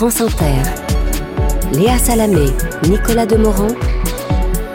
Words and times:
France. 0.00 0.22
Léa 1.74 1.98
Salamé, 1.98 2.46
Nicolas 2.88 3.26
Demorand, 3.26 3.74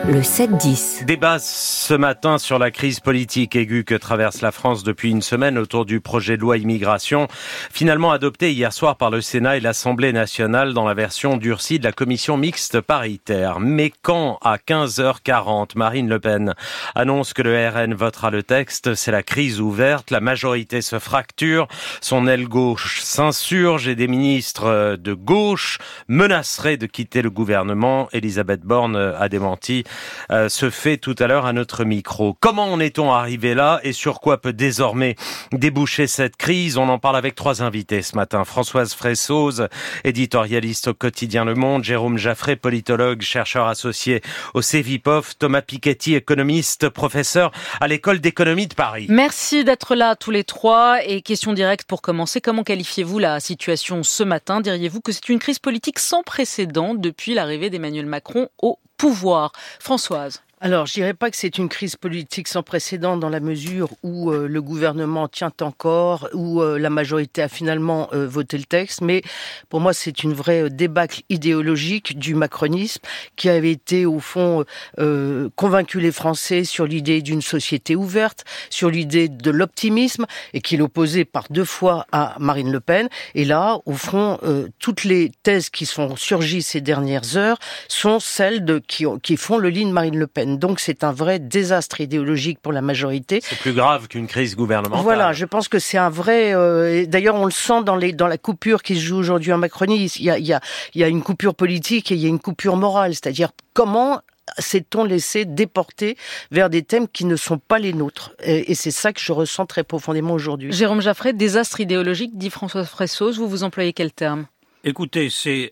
le 0.07 0.21
7-10. 0.21 1.05
Débat 1.05 1.39
ce 1.39 1.93
matin 1.95 2.37
sur 2.37 2.59
la 2.59 2.69
crise 2.69 2.99
politique 2.99 3.55
aiguë 3.55 3.83
que 3.83 3.95
traverse 3.95 4.41
la 4.41 4.51
France 4.51 4.83
depuis 4.83 5.09
une 5.09 5.23
semaine 5.23 5.57
autour 5.57 5.85
du 5.85 5.99
projet 5.99 6.37
de 6.37 6.41
loi 6.41 6.57
immigration, 6.57 7.27
finalement 7.71 8.11
adopté 8.11 8.51
hier 8.51 8.71
soir 8.71 8.97
par 8.97 9.09
le 9.09 9.21
Sénat 9.21 9.57
et 9.57 9.59
l'Assemblée 9.61 10.13
nationale 10.13 10.73
dans 10.73 10.85
la 10.85 10.93
version 10.93 11.37
durcie 11.37 11.79
de 11.79 11.83
la 11.83 11.91
commission 11.91 12.37
mixte 12.37 12.81
paritaire. 12.81 13.59
Mais 13.59 13.91
quand, 14.03 14.37
à 14.43 14.57
15h40, 14.57 15.71
Marine 15.75 16.07
Le 16.07 16.19
Pen 16.19 16.53
annonce 16.93 17.33
que 17.33 17.41
le 17.41 17.67
RN 17.67 17.95
votera 17.95 18.29
le 18.29 18.43
texte, 18.43 18.93
c'est 18.93 19.11
la 19.11 19.23
crise 19.23 19.59
ouverte, 19.59 20.11
la 20.11 20.19
majorité 20.21 20.81
se 20.81 20.99
fracture, 20.99 21.67
son 22.01 22.27
aile 22.27 22.47
gauche 22.47 23.01
s'insurge 23.01 23.87
et 23.87 23.95
des 23.95 24.07
ministres 24.07 24.97
de 24.97 25.13
gauche 25.13 25.79
menaceraient 26.07 26.77
de 26.77 26.85
quitter 26.85 27.23
le 27.23 27.31
gouvernement. 27.31 28.07
Elisabeth 28.13 28.61
Borne 28.61 28.95
a 28.95 29.29
démenti 29.29 29.83
euh, 30.31 30.49
se 30.49 30.69
fait 30.69 30.97
tout 30.97 31.15
à 31.19 31.27
l'heure 31.27 31.45
à 31.45 31.53
notre 31.53 31.83
micro. 31.83 32.35
Comment 32.39 32.71
en 32.71 32.79
est-on 32.79 33.11
arrivé 33.11 33.53
là 33.53 33.79
et 33.83 33.93
sur 33.93 34.19
quoi 34.19 34.41
peut 34.41 34.53
désormais 34.53 35.15
déboucher 35.51 36.07
cette 36.07 36.35
crise? 36.37 36.77
On 36.77 36.89
en 36.89 36.99
parle 36.99 37.17
avec 37.17 37.35
trois 37.35 37.61
invités 37.61 38.01
ce 38.01 38.15
matin. 38.15 38.43
Françoise 38.43 38.93
Fressoz, 38.93 39.67
éditorialiste 40.03 40.89
au 40.89 40.93
quotidien 40.93 41.45
Le 41.45 41.55
Monde, 41.55 41.83
Jérôme 41.83 42.17
Jaffré, 42.17 42.55
politologue, 42.55 43.21
chercheur 43.21 43.67
associé 43.67 44.21
au 44.53 44.61
CEVIPOF, 44.61 45.37
Thomas 45.37 45.61
Piketty, 45.61 46.15
économiste, 46.15 46.89
professeur 46.89 47.51
à 47.79 47.87
l'école 47.87 48.19
d'économie 48.19 48.67
de 48.67 48.73
Paris. 48.73 49.07
Merci 49.09 49.63
d'être 49.63 49.95
là 49.95 50.15
tous 50.15 50.31
les 50.31 50.43
trois 50.43 51.03
et 51.05 51.21
question 51.21 51.53
directe 51.53 51.87
pour 51.87 52.01
commencer. 52.01 52.41
Comment 52.41 52.63
qualifiez-vous 52.63 53.19
la 53.19 53.39
situation 53.39 54.03
ce 54.03 54.23
matin? 54.23 54.61
Diriez-vous 54.61 55.01
que 55.01 55.11
c'est 55.11 55.29
une 55.29 55.39
crise 55.39 55.59
politique 55.59 55.99
sans 55.99 56.23
précédent 56.23 56.93
depuis 56.93 57.33
l'arrivée 57.33 57.69
d'Emmanuel 57.69 58.05
Macron 58.05 58.49
au 58.61 58.79
pouvoir. 58.97 59.51
Françoise. 59.79 60.44
Alors, 60.61 60.85
je 60.85 60.93
dirais 60.93 61.13
pas 61.13 61.29
que 61.29 61.35
c'est 61.35 61.57
une 61.57 61.67
crise 61.67 61.97
politique 61.97 62.47
sans 62.47 62.63
précédent 62.63 63.17
dans 63.17 63.27
la 63.27 63.41
mesure 63.41 63.89
où 64.03 64.31
euh, 64.31 64.47
le 64.47 64.61
gouvernement 64.61 65.27
tient 65.27 65.51
encore, 65.59 66.29
où 66.33 66.61
euh, 66.61 66.79
la 66.79 66.89
majorité 66.89 67.41
a 67.41 67.49
finalement 67.49 68.07
euh, 68.13 68.25
voté 68.25 68.57
le 68.57 68.63
texte, 68.63 69.01
mais 69.01 69.21
pour 69.67 69.81
moi, 69.81 69.93
c'est 69.93 70.23
une 70.23 70.31
vraie 70.31 70.69
débâcle 70.69 71.23
idéologique 71.27 72.17
du 72.17 72.35
macronisme 72.35 73.01
qui 73.35 73.49
avait 73.49 73.71
été, 73.71 74.05
au 74.05 74.19
fond, 74.19 74.63
convaincu 75.55 75.99
les 75.99 76.13
Français 76.13 76.63
sur 76.63 76.85
l'idée 76.85 77.21
d'une 77.21 77.41
société 77.41 77.97
ouverte, 77.97 78.45
sur 78.69 78.89
l'idée 78.89 79.27
de 79.27 79.51
l'optimisme, 79.51 80.25
et 80.53 80.61
qui 80.61 80.77
l'opposait 80.77 81.25
par 81.25 81.45
deux 81.49 81.65
fois 81.65 82.05
à 82.13 82.35
Marine 82.39 82.71
Le 82.71 82.79
Pen. 82.79 83.09
Et 83.33 83.43
là, 83.43 83.79
au 83.85 83.93
fond, 83.93 84.39
toutes 84.79 85.03
les 85.03 85.31
thèses 85.43 85.69
qui 85.69 85.85
sont 85.85 86.15
surgies 86.15 86.61
ces 86.61 86.81
dernières 86.81 87.35
heures 87.35 87.59
sont 87.89 88.19
celles 88.19 88.63
de, 88.63 88.79
qui, 88.79 89.05
qui 89.21 89.35
font 89.35 89.57
le 89.57 89.69
lit 89.69 89.85
de 89.85 89.91
Marine 89.91 90.17
Le 90.17 90.27
Pen. 90.27 90.44
Donc 90.45 90.79
c'est 90.79 91.03
un 91.03 91.11
vrai 91.11 91.39
désastre 91.39 92.01
idéologique 92.01 92.59
pour 92.59 92.71
la 92.71 92.81
majorité. 92.81 93.39
C'est 93.41 93.59
plus 93.59 93.73
grave 93.73 94.07
qu'une 94.07 94.27
crise 94.27 94.55
gouvernementale. 94.55 95.03
Voilà, 95.03 95.33
je 95.33 95.45
pense 95.45 95.67
que 95.67 95.79
c'est 95.79 95.97
un 95.97 96.09
vrai. 96.09 96.53
Euh, 96.53 97.05
d'ailleurs, 97.05 97.35
on 97.35 97.45
le 97.45 97.51
sent 97.51 97.83
dans 97.83 97.95
les 97.95 98.13
dans 98.13 98.27
la 98.27 98.37
coupure 98.37 98.83
qui 98.83 98.95
se 98.95 99.01
joue 99.01 99.17
aujourd'hui 99.17 99.51
en 99.51 99.57
Macronie. 99.57 100.05
Il 100.17 100.23
y 100.23 100.29
a 100.29 100.37
il 100.37 100.45
y 100.45 100.53
a 100.53 100.61
il 100.93 101.01
y 101.01 101.03
a 101.03 101.07
une 101.07 101.23
coupure 101.23 101.55
politique 101.55 102.11
et 102.11 102.15
il 102.15 102.21
y 102.21 102.25
a 102.25 102.29
une 102.29 102.39
coupure 102.39 102.77
morale, 102.77 103.13
c'est-à-dire 103.13 103.49
comment 103.73 104.21
s'est-on 104.57 105.03
laissé 105.03 105.45
déporter 105.45 106.17
vers 106.51 106.69
des 106.69 106.83
thèmes 106.83 107.07
qui 107.07 107.25
ne 107.25 107.35
sont 107.35 107.57
pas 107.57 107.79
les 107.79 107.93
nôtres? 107.93 108.33
Et, 108.43 108.75
c'est 108.75 108.91
ça 108.91 109.13
que 109.13 109.19
je 109.19 109.31
ressens 109.31 109.65
très 109.65 109.83
profondément 109.83 110.33
aujourd'hui. 110.33 110.71
Jérôme 110.71 111.01
Jaffray, 111.01 111.33
désastre 111.33 111.79
idéologique, 111.79 112.37
dit 112.37 112.49
François 112.49 112.85
Fressos, 112.85 113.33
vous 113.33 113.47
vous 113.47 113.63
employez 113.63 113.93
quel 113.93 114.11
terme? 114.11 114.45
Écoutez, 114.83 115.29
c'est 115.29 115.71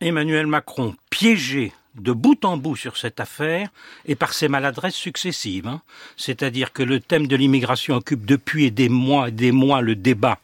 Emmanuel 0.00 0.46
Macron 0.46 0.94
piégé 1.10 1.72
de 2.00 2.12
bout 2.12 2.44
en 2.44 2.56
bout 2.56 2.76
sur 2.76 2.96
cette 2.96 3.20
affaire 3.20 3.68
et 4.06 4.14
par 4.14 4.32
ses 4.32 4.48
maladresses 4.48 4.94
successives. 4.94 5.66
Hein. 5.66 5.82
C'est-à-dire 6.16 6.72
que 6.72 6.82
le 6.82 7.00
thème 7.00 7.26
de 7.26 7.36
l'immigration 7.36 7.96
occupe 7.96 8.26
depuis 8.26 8.70
des 8.70 8.88
mois 8.88 9.28
et 9.28 9.32
des 9.32 9.52
mois 9.52 9.80
le 9.80 9.94
débat. 9.94 10.38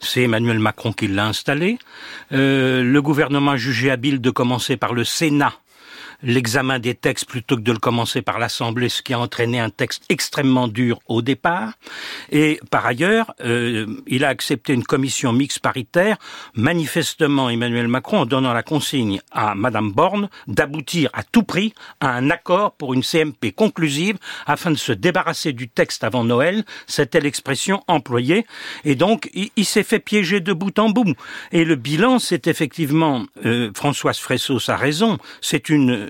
C'est 0.00 0.22
Emmanuel 0.22 0.58
Macron 0.58 0.92
qui 0.92 1.08
l'a 1.08 1.26
installé. 1.26 1.78
Euh, 2.32 2.82
le 2.82 3.02
gouvernement 3.02 3.52
a 3.52 3.56
jugé 3.56 3.90
habile 3.90 4.20
de 4.20 4.30
commencer 4.30 4.76
par 4.76 4.94
le 4.94 5.04
Sénat 5.04 5.54
l'examen 6.22 6.78
des 6.78 6.94
textes 6.94 7.26
plutôt 7.26 7.56
que 7.56 7.62
de 7.62 7.72
le 7.72 7.78
commencer 7.78 8.22
par 8.22 8.38
l'Assemblée, 8.38 8.88
ce 8.88 9.02
qui 9.02 9.14
a 9.14 9.18
entraîné 9.18 9.60
un 9.60 9.70
texte 9.70 10.04
extrêmement 10.08 10.68
dur 10.68 10.98
au 11.06 11.22
départ. 11.22 11.72
Et 12.30 12.60
par 12.70 12.86
ailleurs, 12.86 13.34
euh, 13.44 13.86
il 14.06 14.24
a 14.24 14.28
accepté 14.28 14.72
une 14.72 14.84
commission 14.84 15.32
mixte 15.32 15.60
paritaire, 15.60 16.16
manifestement 16.54 17.50
Emmanuel 17.50 17.88
Macron 17.88 18.20
en 18.20 18.26
donnant 18.26 18.52
la 18.52 18.62
consigne 18.62 19.20
à 19.32 19.54
Madame 19.54 19.92
Borne 19.92 20.28
d'aboutir 20.46 21.10
à 21.12 21.22
tout 21.22 21.42
prix 21.42 21.72
à 22.00 22.10
un 22.10 22.30
accord 22.30 22.72
pour 22.72 22.94
une 22.94 23.02
CMP 23.02 23.52
conclusive 23.54 24.16
afin 24.46 24.70
de 24.70 24.76
se 24.76 24.92
débarrasser 24.92 25.52
du 25.52 25.68
texte 25.68 26.04
avant 26.04 26.24
Noël. 26.24 26.64
C'était 26.86 27.20
l'expression 27.20 27.82
employée. 27.88 28.46
Et 28.84 28.94
donc, 28.94 29.30
il, 29.34 29.64
s'est 29.64 29.82
fait 29.82 29.98
piéger 29.98 30.40
de 30.40 30.52
bout 30.52 30.78
en 30.78 30.90
bout. 30.90 31.14
Et 31.52 31.64
le 31.64 31.74
bilan, 31.74 32.18
c'est 32.18 32.46
effectivement, 32.46 33.26
euh, 33.44 33.70
Françoise 33.74 34.18
Fressos 34.18 34.70
a 34.70 34.76
raison, 34.76 35.18
c'est 35.40 35.68
une 35.68 36.05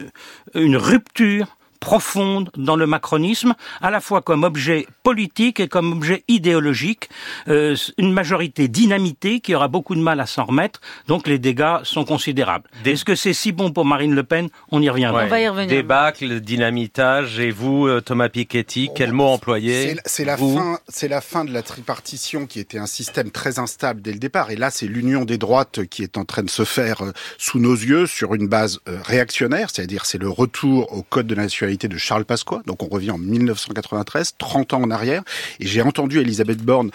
une 0.55 0.77
rupture 0.77 1.56
profonde 1.79 2.51
dans 2.57 2.77
le 2.77 2.87
macronisme, 2.87 3.55
à 3.81 3.91
la 3.91 4.01
fois 4.01 4.23
comme 4.23 4.45
objet 4.45 4.87
politique 5.03 5.61
et 5.61 5.69
comme 5.69 5.93
objet 5.93 6.25
idéologique, 6.29 7.09
euh, 7.49 7.77
une 7.99 8.13
majorité 8.13 8.69
dynamitée 8.69 9.41
qui 9.41 9.55
aura 9.55 9.69
beaucoup 9.69 9.95
de 9.95 10.01
mal 10.01 10.21
à 10.21 10.27
s'en 10.27 10.45
remettre, 10.45 10.81
donc 11.07 11.27
les 11.27 11.39
dégâts 11.39 11.83
sont 11.85 12.05
considérables. 12.05 12.69
Est-ce 12.85 13.05
que 13.05 13.15
c'est 13.15 13.33
si 13.33 13.53
bon 13.53 13.73
pour 13.73 13.85
Marine 13.85 14.15
Le 14.15 14.23
Pen? 14.23 14.49
On 14.71 14.83
y 14.83 14.89
reviendra. 14.89 15.25
On 15.25 15.29
va 15.29 15.41
y 15.41 15.49
revenir. 15.49 15.69
Débâcle, 15.69 16.41
dynamitage, 16.41 17.39
et 17.39 17.51
vous, 17.51 17.87
euh, 17.87 18.01
Thomas 18.01 18.29
Piketty, 18.29 18.91
quel 18.95 19.13
mot 19.13 19.27
employer? 19.27 19.97
C'est 20.05 20.25
la, 20.25 20.37
fin, 20.37 20.79
la 21.03 21.21
fin 21.21 21.45
de 21.45 21.53
la 21.53 21.63
tripartition 21.63 22.47
qui 22.47 22.61
était 22.61 22.79
un 22.79 22.87
système 22.87 23.31
très 23.31 23.59
instable 23.59 24.01
dès 24.03 24.13
le 24.13 24.19
départ, 24.19 24.51
et 24.51 24.57
là 24.57 24.71
c'est 24.71 24.87
l'union 24.87 25.25
des 25.25 25.39
droites 25.39 25.87
qui 25.87 26.03
est 26.03 26.17
en 26.17 26.25
train 26.25 26.43
de 26.43 26.51
se 26.51 26.65
faire 26.65 27.03
euh, 27.03 27.13
sous 27.39 27.59
nos 27.59 27.75
yeux 27.75 28.07
sur 28.07 28.35
une 28.35 28.49
base 28.49 28.81
réactionnaire, 28.87 29.71
c'est-à-dire 29.73 30.07
c'est 30.07 30.19
le 30.19 30.29
retour 30.29 30.93
au 30.93 31.03
code 31.03 31.27
de 31.27 31.35
la 31.35 31.49
de 31.75 31.99
Charles 31.99 32.25
Pasqua. 32.25 32.63
Donc 32.67 32.83
on 32.83 32.89
revient 32.89 33.11
en 33.11 33.19
1993, 33.19 34.35
30 34.39 34.75
ans 34.75 34.83
en 34.83 34.91
arrière. 34.91 35.23
Et 35.61 35.67
j'ai 35.67 35.83
entendu 35.83 36.21
Elisabeth 36.21 36.59
Borne 36.59 36.91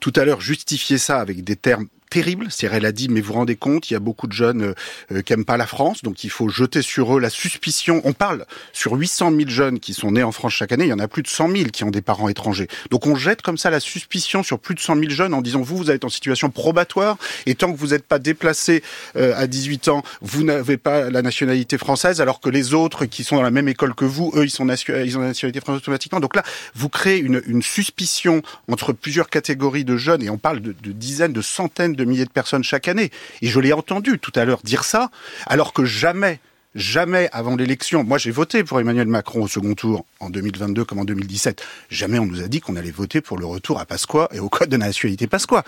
tout 0.00 0.12
à 0.16 0.24
l'heure 0.24 0.40
justifier 0.40 0.98
ça 0.98 1.20
avec 1.20 1.44
des 1.44 1.56
termes 1.56 1.88
terrible. 2.12 2.48
C'est 2.50 2.66
elle 2.66 2.84
a 2.84 2.92
dit, 2.92 3.08
mais 3.08 3.20
vous 3.20 3.28
vous 3.28 3.38
rendez 3.38 3.56
compte, 3.56 3.90
il 3.90 3.94
y 3.94 3.96
a 3.96 4.00
beaucoup 4.00 4.26
de 4.26 4.32
jeunes 4.32 4.62
euh, 4.62 4.74
euh, 5.12 5.22
qui 5.22 5.32
aiment 5.32 5.46
pas 5.46 5.56
la 5.56 5.66
France, 5.66 6.02
donc 6.02 6.24
il 6.24 6.30
faut 6.30 6.48
jeter 6.50 6.82
sur 6.82 7.16
eux 7.16 7.20
la 7.20 7.30
suspicion. 7.30 8.02
On 8.04 8.12
parle 8.12 8.44
sur 8.74 8.92
800 8.92 9.30
000 9.30 9.48
jeunes 9.48 9.80
qui 9.80 9.94
sont 9.94 10.12
nés 10.12 10.22
en 10.22 10.32
France 10.32 10.52
chaque 10.52 10.72
année, 10.72 10.84
il 10.84 10.90
y 10.90 10.92
en 10.92 10.98
a 10.98 11.08
plus 11.08 11.22
de 11.22 11.28
100 11.28 11.50
000 11.50 11.70
qui 11.70 11.84
ont 11.84 11.90
des 11.90 12.02
parents 12.02 12.28
étrangers. 12.28 12.68
Donc 12.90 13.06
on 13.06 13.14
jette 13.14 13.40
comme 13.40 13.56
ça 13.56 13.70
la 13.70 13.80
suspicion 13.80 14.42
sur 14.42 14.58
plus 14.58 14.74
de 14.74 14.80
100 14.80 14.96
000 14.96 15.08
jeunes 15.08 15.32
en 15.32 15.40
disant, 15.40 15.62
vous, 15.62 15.78
vous 15.78 15.90
êtes 15.90 16.04
en 16.04 16.10
situation 16.10 16.50
probatoire, 16.50 17.16
et 17.46 17.54
tant 17.54 17.72
que 17.72 17.78
vous 17.78 17.88
n'êtes 17.88 18.06
pas 18.06 18.18
déplacé 18.18 18.82
euh, 19.16 19.32
à 19.34 19.46
18 19.46 19.88
ans, 19.88 20.02
vous 20.20 20.44
n'avez 20.44 20.76
pas 20.76 21.08
la 21.08 21.22
nationalité 21.22 21.78
française, 21.78 22.20
alors 22.20 22.40
que 22.40 22.50
les 22.50 22.74
autres 22.74 23.06
qui 23.06 23.24
sont 23.24 23.36
dans 23.36 23.42
la 23.42 23.50
même 23.50 23.68
école 23.68 23.94
que 23.94 24.04
vous, 24.04 24.32
eux, 24.36 24.44
ils, 24.44 24.50
sont 24.50 24.68
ils 24.68 25.16
ont 25.16 25.20
la 25.20 25.28
nationalité 25.28 25.60
française 25.60 25.82
automatiquement. 25.82 26.20
Donc 26.20 26.36
là, 26.36 26.42
vous 26.74 26.90
créez 26.90 27.18
une, 27.18 27.42
une 27.46 27.62
suspicion 27.62 28.42
entre 28.70 28.92
plusieurs 28.92 29.30
catégories 29.30 29.84
de 29.84 29.96
jeunes, 29.96 30.22
et 30.22 30.28
on 30.28 30.38
parle 30.38 30.60
de, 30.60 30.74
de 30.78 30.92
dizaines, 30.92 31.32
de 31.32 31.40
centaines 31.40 31.94
de 31.94 32.01
de 32.04 32.10
milliers 32.10 32.24
de 32.24 32.30
personnes 32.30 32.64
chaque 32.64 32.88
année. 32.88 33.10
Et 33.40 33.48
je 33.48 33.60
l'ai 33.60 33.72
entendu 33.72 34.18
tout 34.18 34.32
à 34.34 34.44
l'heure 34.44 34.60
dire 34.62 34.84
ça, 34.84 35.10
alors 35.46 35.72
que 35.72 35.84
jamais 35.84 36.40
Jamais 36.74 37.28
avant 37.32 37.54
l'élection, 37.54 38.02
moi 38.02 38.16
j'ai 38.16 38.30
voté 38.30 38.64
pour 38.64 38.80
Emmanuel 38.80 39.06
Macron 39.06 39.42
au 39.42 39.48
second 39.48 39.74
tour 39.74 40.06
en 40.20 40.30
2022 40.30 40.86
comme 40.86 41.00
en 41.00 41.04
2017. 41.04 41.62
Jamais 41.90 42.18
on 42.18 42.24
nous 42.24 42.42
a 42.42 42.48
dit 42.48 42.60
qu'on 42.60 42.76
allait 42.76 42.90
voter 42.90 43.20
pour 43.20 43.36
le 43.36 43.44
retour 43.44 43.78
à 43.78 43.84
Pasqua 43.84 44.30
et 44.32 44.40
au 44.40 44.48
code 44.48 44.70
de 44.70 44.78
nationalité 44.78 45.26
Pasqua. 45.26 45.64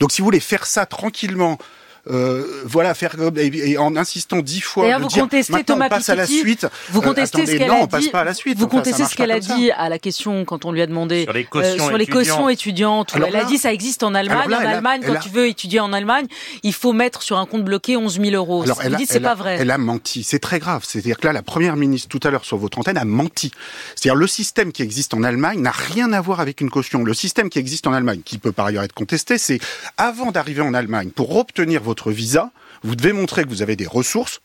Donc 0.00 0.12
si 0.12 0.22
vous 0.22 0.24
voulez 0.24 0.40
faire 0.40 0.64
ça 0.64 0.86
tranquillement, 0.86 1.58
euh, 2.08 2.62
voilà, 2.64 2.94
faire 2.94 3.16
et, 3.36 3.78
en 3.78 3.96
insistant 3.96 4.38
dix 4.38 4.60
fois. 4.60 4.84
D'ailleurs, 4.84 5.00
vous 5.00 5.08
dire, 5.08 5.22
contestez 5.22 5.64
Thomas 5.64 5.86
on 5.86 5.88
passe 5.88 6.08
à 6.08 6.14
la 6.14 6.26
suite. 6.26 6.66
Vous 6.90 7.00
contestez 7.00 7.42
euh, 7.42 7.46
ce 7.46 7.56
qu'elle 7.56 7.70
a 7.70 7.74
dit. 7.74 7.82
on 7.82 7.86
passe 7.88 8.08
pas 8.08 8.20
à 8.20 8.24
la 8.24 8.34
suite. 8.34 8.58
Vous 8.58 8.68
contestez 8.68 9.04
ce 9.04 9.16
qu'elle 9.16 9.32
a 9.32 9.40
dit 9.40 9.70
à 9.72 9.88
la 9.88 9.98
question 9.98 10.44
quand 10.44 10.64
on 10.64 10.72
lui 10.72 10.82
a 10.82 10.86
demandé 10.86 11.24
sur 11.24 11.32
les 11.32 11.44
cautions, 11.44 11.84
euh, 11.84 11.88
sur 11.88 11.98
les 11.98 12.06
cautions 12.06 12.48
étudiantes. 12.48 13.14
elle 13.16 13.34
a 13.34 13.44
dit 13.44 13.58
ça 13.58 13.72
existe 13.72 14.02
en 14.04 14.14
Allemagne. 14.14 14.54
en 14.54 14.58
Allemagne, 14.58 15.02
quand 15.04 15.18
tu 15.18 15.30
veux 15.30 15.48
étudier 15.48 15.80
en 15.80 15.92
Allemagne, 15.92 16.26
il 16.62 16.72
faut 16.72 16.92
mettre 16.92 17.22
sur 17.22 17.38
un 17.38 17.46
compte 17.46 17.64
bloqué 17.64 17.96
11 17.96 18.20
000 18.20 18.30
euros. 18.34 18.62
Alors, 18.62 18.80
vous 18.80 18.96
dites 18.96 19.10
c'est 19.10 19.20
pas 19.20 19.34
vrai. 19.34 19.56
Elle 19.60 19.70
a 19.70 19.78
menti. 19.78 20.22
C'est 20.22 20.38
très 20.38 20.58
grave. 20.58 20.84
C'est-à-dire 20.86 21.18
que 21.18 21.26
là, 21.26 21.32
la 21.32 21.42
première 21.42 21.76
ministre 21.76 22.08
tout 22.08 22.20
à 22.26 22.30
l'heure 22.30 22.44
sur 22.44 22.56
votre 22.56 22.78
antenne 22.78 22.98
a 22.98 23.04
menti. 23.04 23.50
C'est-à-dire 23.96 24.16
le 24.16 24.26
système 24.26 24.70
qui 24.70 24.82
existe 24.82 25.12
en 25.14 25.22
Allemagne 25.22 25.60
n'a 25.60 25.72
rien 25.72 26.12
à 26.12 26.20
voir 26.20 26.40
avec 26.40 26.60
une 26.60 26.70
caution. 26.70 27.02
Le 27.02 27.14
système 27.14 27.50
qui 27.50 27.58
existe 27.58 27.86
en 27.86 27.92
Allemagne, 27.92 28.20
qui 28.24 28.38
peut 28.38 28.52
par 28.52 28.66
ailleurs 28.66 28.84
être 28.84 28.92
contesté, 28.92 29.38
c'est 29.38 29.58
avant 29.96 30.30
d'arriver 30.30 30.60
en 30.60 30.72
Allemagne, 30.72 31.10
pour 31.10 31.36
obtenir 31.36 31.82
votre 31.82 31.95
votre 31.96 32.12
visa, 32.12 32.50
vous 32.82 32.94
devez 32.94 33.14
montrer 33.14 33.44
que 33.44 33.48
vous 33.48 33.62
avez 33.62 33.74
des 33.74 33.86
ressources, 33.86 34.42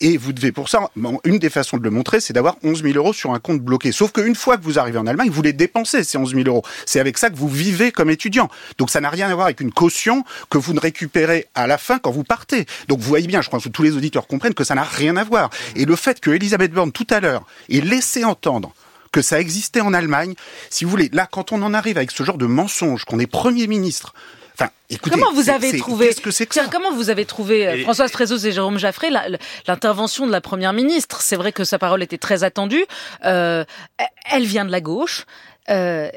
et 0.00 0.16
vous 0.16 0.32
devez, 0.32 0.52
pour 0.52 0.68
ça, 0.68 0.90
une 1.24 1.38
des 1.38 1.50
façons 1.50 1.78
de 1.78 1.82
le 1.82 1.90
montrer, 1.90 2.20
c'est 2.20 2.32
d'avoir 2.32 2.56
11 2.62 2.82
000 2.82 2.94
euros 2.94 3.12
sur 3.12 3.32
un 3.32 3.40
compte 3.40 3.60
bloqué. 3.60 3.90
Sauf 3.90 4.12
qu'une 4.12 4.36
fois 4.36 4.56
que 4.56 4.62
vous 4.62 4.78
arrivez 4.78 4.98
en 4.98 5.06
Allemagne, 5.06 5.30
vous 5.30 5.42
les 5.42 5.52
dépensez, 5.52 6.04
ces 6.04 6.16
11 6.16 6.34
000 6.34 6.44
euros. 6.46 6.62
C'est 6.86 7.00
avec 7.00 7.18
ça 7.18 7.28
que 7.28 7.36
vous 7.36 7.48
vivez 7.48 7.90
comme 7.90 8.10
étudiant. 8.10 8.48
Donc 8.78 8.90
ça 8.90 9.00
n'a 9.00 9.10
rien 9.10 9.28
à 9.30 9.34
voir 9.34 9.46
avec 9.46 9.60
une 9.60 9.72
caution 9.72 10.24
que 10.48 10.58
vous 10.58 10.74
ne 10.74 10.80
récupérez 10.80 11.48
à 11.54 11.66
la 11.66 11.78
fin 11.78 11.98
quand 11.98 12.12
vous 12.12 12.22
partez. 12.22 12.66
Donc 12.86 13.00
vous 13.00 13.08
voyez 13.08 13.26
bien, 13.26 13.42
je 13.42 13.50
pense 13.50 13.64
que 13.64 13.70
tous 13.70 13.82
les 13.82 13.96
auditeurs 13.96 14.28
comprennent 14.28 14.54
que 14.54 14.64
ça 14.64 14.74
n'a 14.74 14.84
rien 14.84 15.16
à 15.16 15.24
voir. 15.24 15.50
Et 15.74 15.84
le 15.84 15.96
fait 15.96 16.20
que 16.20 16.30
Elisabeth 16.30 16.72
Borne, 16.72 16.92
tout 16.92 17.06
à 17.10 17.18
l'heure, 17.18 17.44
ait 17.68 17.80
laissé 17.80 18.24
entendre 18.24 18.74
que 19.10 19.22
ça 19.22 19.40
existait 19.40 19.80
en 19.80 19.92
Allemagne, 19.92 20.34
si 20.70 20.84
vous 20.84 20.90
voulez, 20.90 21.10
là, 21.12 21.26
quand 21.30 21.52
on 21.52 21.62
en 21.62 21.74
arrive 21.74 21.96
avec 21.96 22.10
ce 22.10 22.22
genre 22.22 22.38
de 22.38 22.46
mensonge, 22.46 23.04
qu'on 23.04 23.18
est 23.18 23.26
Premier 23.26 23.66
ministre, 23.66 24.14
comment 25.02 25.32
vous 25.32 25.50
avez 25.50 25.76
trouvé 25.78 26.10
Comment 26.70 26.92
vous 26.92 27.10
avez 27.10 27.24
trouvé 27.24 27.82
Françoise 27.82 28.10
Trézos 28.10 28.44
et 28.46 28.52
Jérôme 28.52 28.78
Jaffré 28.78 29.08
l'intervention 29.66 30.26
de 30.26 30.32
la 30.32 30.40
première 30.40 30.72
ministre? 30.72 31.22
C'est 31.22 31.36
vrai 31.36 31.52
que 31.52 31.64
sa 31.64 31.78
parole 31.78 32.02
était 32.02 32.18
très 32.18 32.44
attendue. 32.44 32.84
Euh, 33.24 33.64
elle 34.30 34.44
vient 34.44 34.64
de 34.64 34.70
la 34.70 34.80
gauche. 34.80 35.26
Euh, 35.70 36.10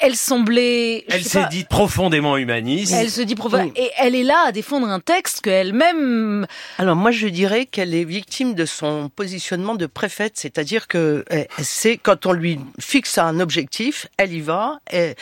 elle 0.00 0.16
semblait. 0.16 1.04
Elle 1.08 1.24
s'est 1.24 1.46
dit 1.50 1.64
profondément 1.64 2.36
humaniste. 2.38 2.94
Elle 2.96 3.10
se 3.10 3.20
dit 3.20 3.34
profondément. 3.34 3.72
Et 3.76 3.90
elle 3.98 4.14
est 4.14 4.22
là 4.22 4.44
à 4.46 4.52
défendre 4.52 4.88
un 4.88 4.98
texte 4.98 5.42
qu'elle-même. 5.42 6.46
Alors 6.78 6.96
moi 6.96 7.10
je 7.10 7.28
dirais 7.28 7.66
qu'elle 7.66 7.94
est 7.94 8.04
victime 8.04 8.54
de 8.54 8.64
son 8.64 9.10
positionnement 9.14 9.74
de 9.74 9.86
préfète, 9.86 10.38
c'est-à-dire 10.38 10.88
que 10.88 11.24
eh, 11.30 11.46
c'est 11.62 11.98
quand 11.98 12.24
on 12.24 12.32
lui 12.32 12.58
fixe 12.80 13.18
un 13.18 13.40
objectif, 13.40 14.08
elle 14.16 14.32
y 14.32 14.40
va. 14.40 14.80
Et 14.90 15.14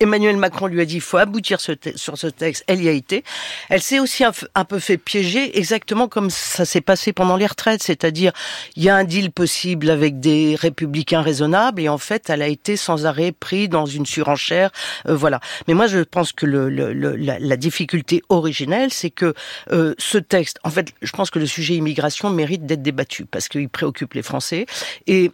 Emmanuel 0.00 0.36
Macron 0.36 0.66
lui 0.66 0.80
a 0.80 0.84
dit 0.84 0.96
il 0.96 1.00
faut 1.00 1.16
aboutir 1.16 1.60
sur 1.60 2.18
ce 2.18 2.26
texte. 2.26 2.64
Elle 2.66 2.82
y 2.82 2.88
a 2.88 2.92
été. 2.92 3.22
Elle 3.68 3.82
s'est 3.82 4.00
aussi 4.00 4.24
un, 4.24 4.64
peu 4.64 4.78
fait 4.78 4.96
piéger, 4.96 5.58
exactement 5.58 6.08
comme 6.08 6.30
ça 6.30 6.64
s'est 6.64 6.80
passé 6.80 7.12
pendant 7.12 7.36
les 7.36 7.46
retraites, 7.46 7.82
c'est-à-dire 7.82 8.32
il 8.76 8.82
y 8.82 8.88
a 8.88 8.96
un 8.96 9.04
deal 9.04 9.30
possible 9.30 9.90
avec 9.90 10.18
des 10.18 10.56
républicains 10.56 11.22
raisonnables 11.22 11.80
et 11.80 11.88
en 11.88 11.98
fait 11.98 12.30
elle 12.30 12.42
a 12.42 12.48
été 12.48 12.76
sans 12.76 13.06
arrêt 13.06 13.32
pris 13.32 13.68
dans 13.68 13.86
une 13.86 14.06
surenchère. 14.06 14.70
Euh, 15.08 15.14
voilà. 15.14 15.40
Mais 15.68 15.74
moi 15.74 15.86
je 15.86 16.00
pense 16.00 16.32
que 16.32 16.46
le, 16.46 16.68
la, 16.68 17.56
difficulté 17.56 18.22
originelle, 18.28 18.92
c'est 18.92 19.10
que 19.10 19.34
euh, 19.70 19.94
ce 19.98 20.18
texte, 20.18 20.58
en 20.64 20.70
fait, 20.70 20.92
je 21.00 21.12
pense 21.12 21.30
que 21.30 21.38
le 21.38 21.46
sujet 21.46 21.74
immigration 21.74 22.30
mérite 22.30 22.66
d'être 22.66 22.82
débattu 22.82 23.24
parce 23.24 23.48
qu'il 23.48 23.68
préoccupe 23.68 24.14
les 24.14 24.22
Français 24.22 24.66
et 25.06 25.30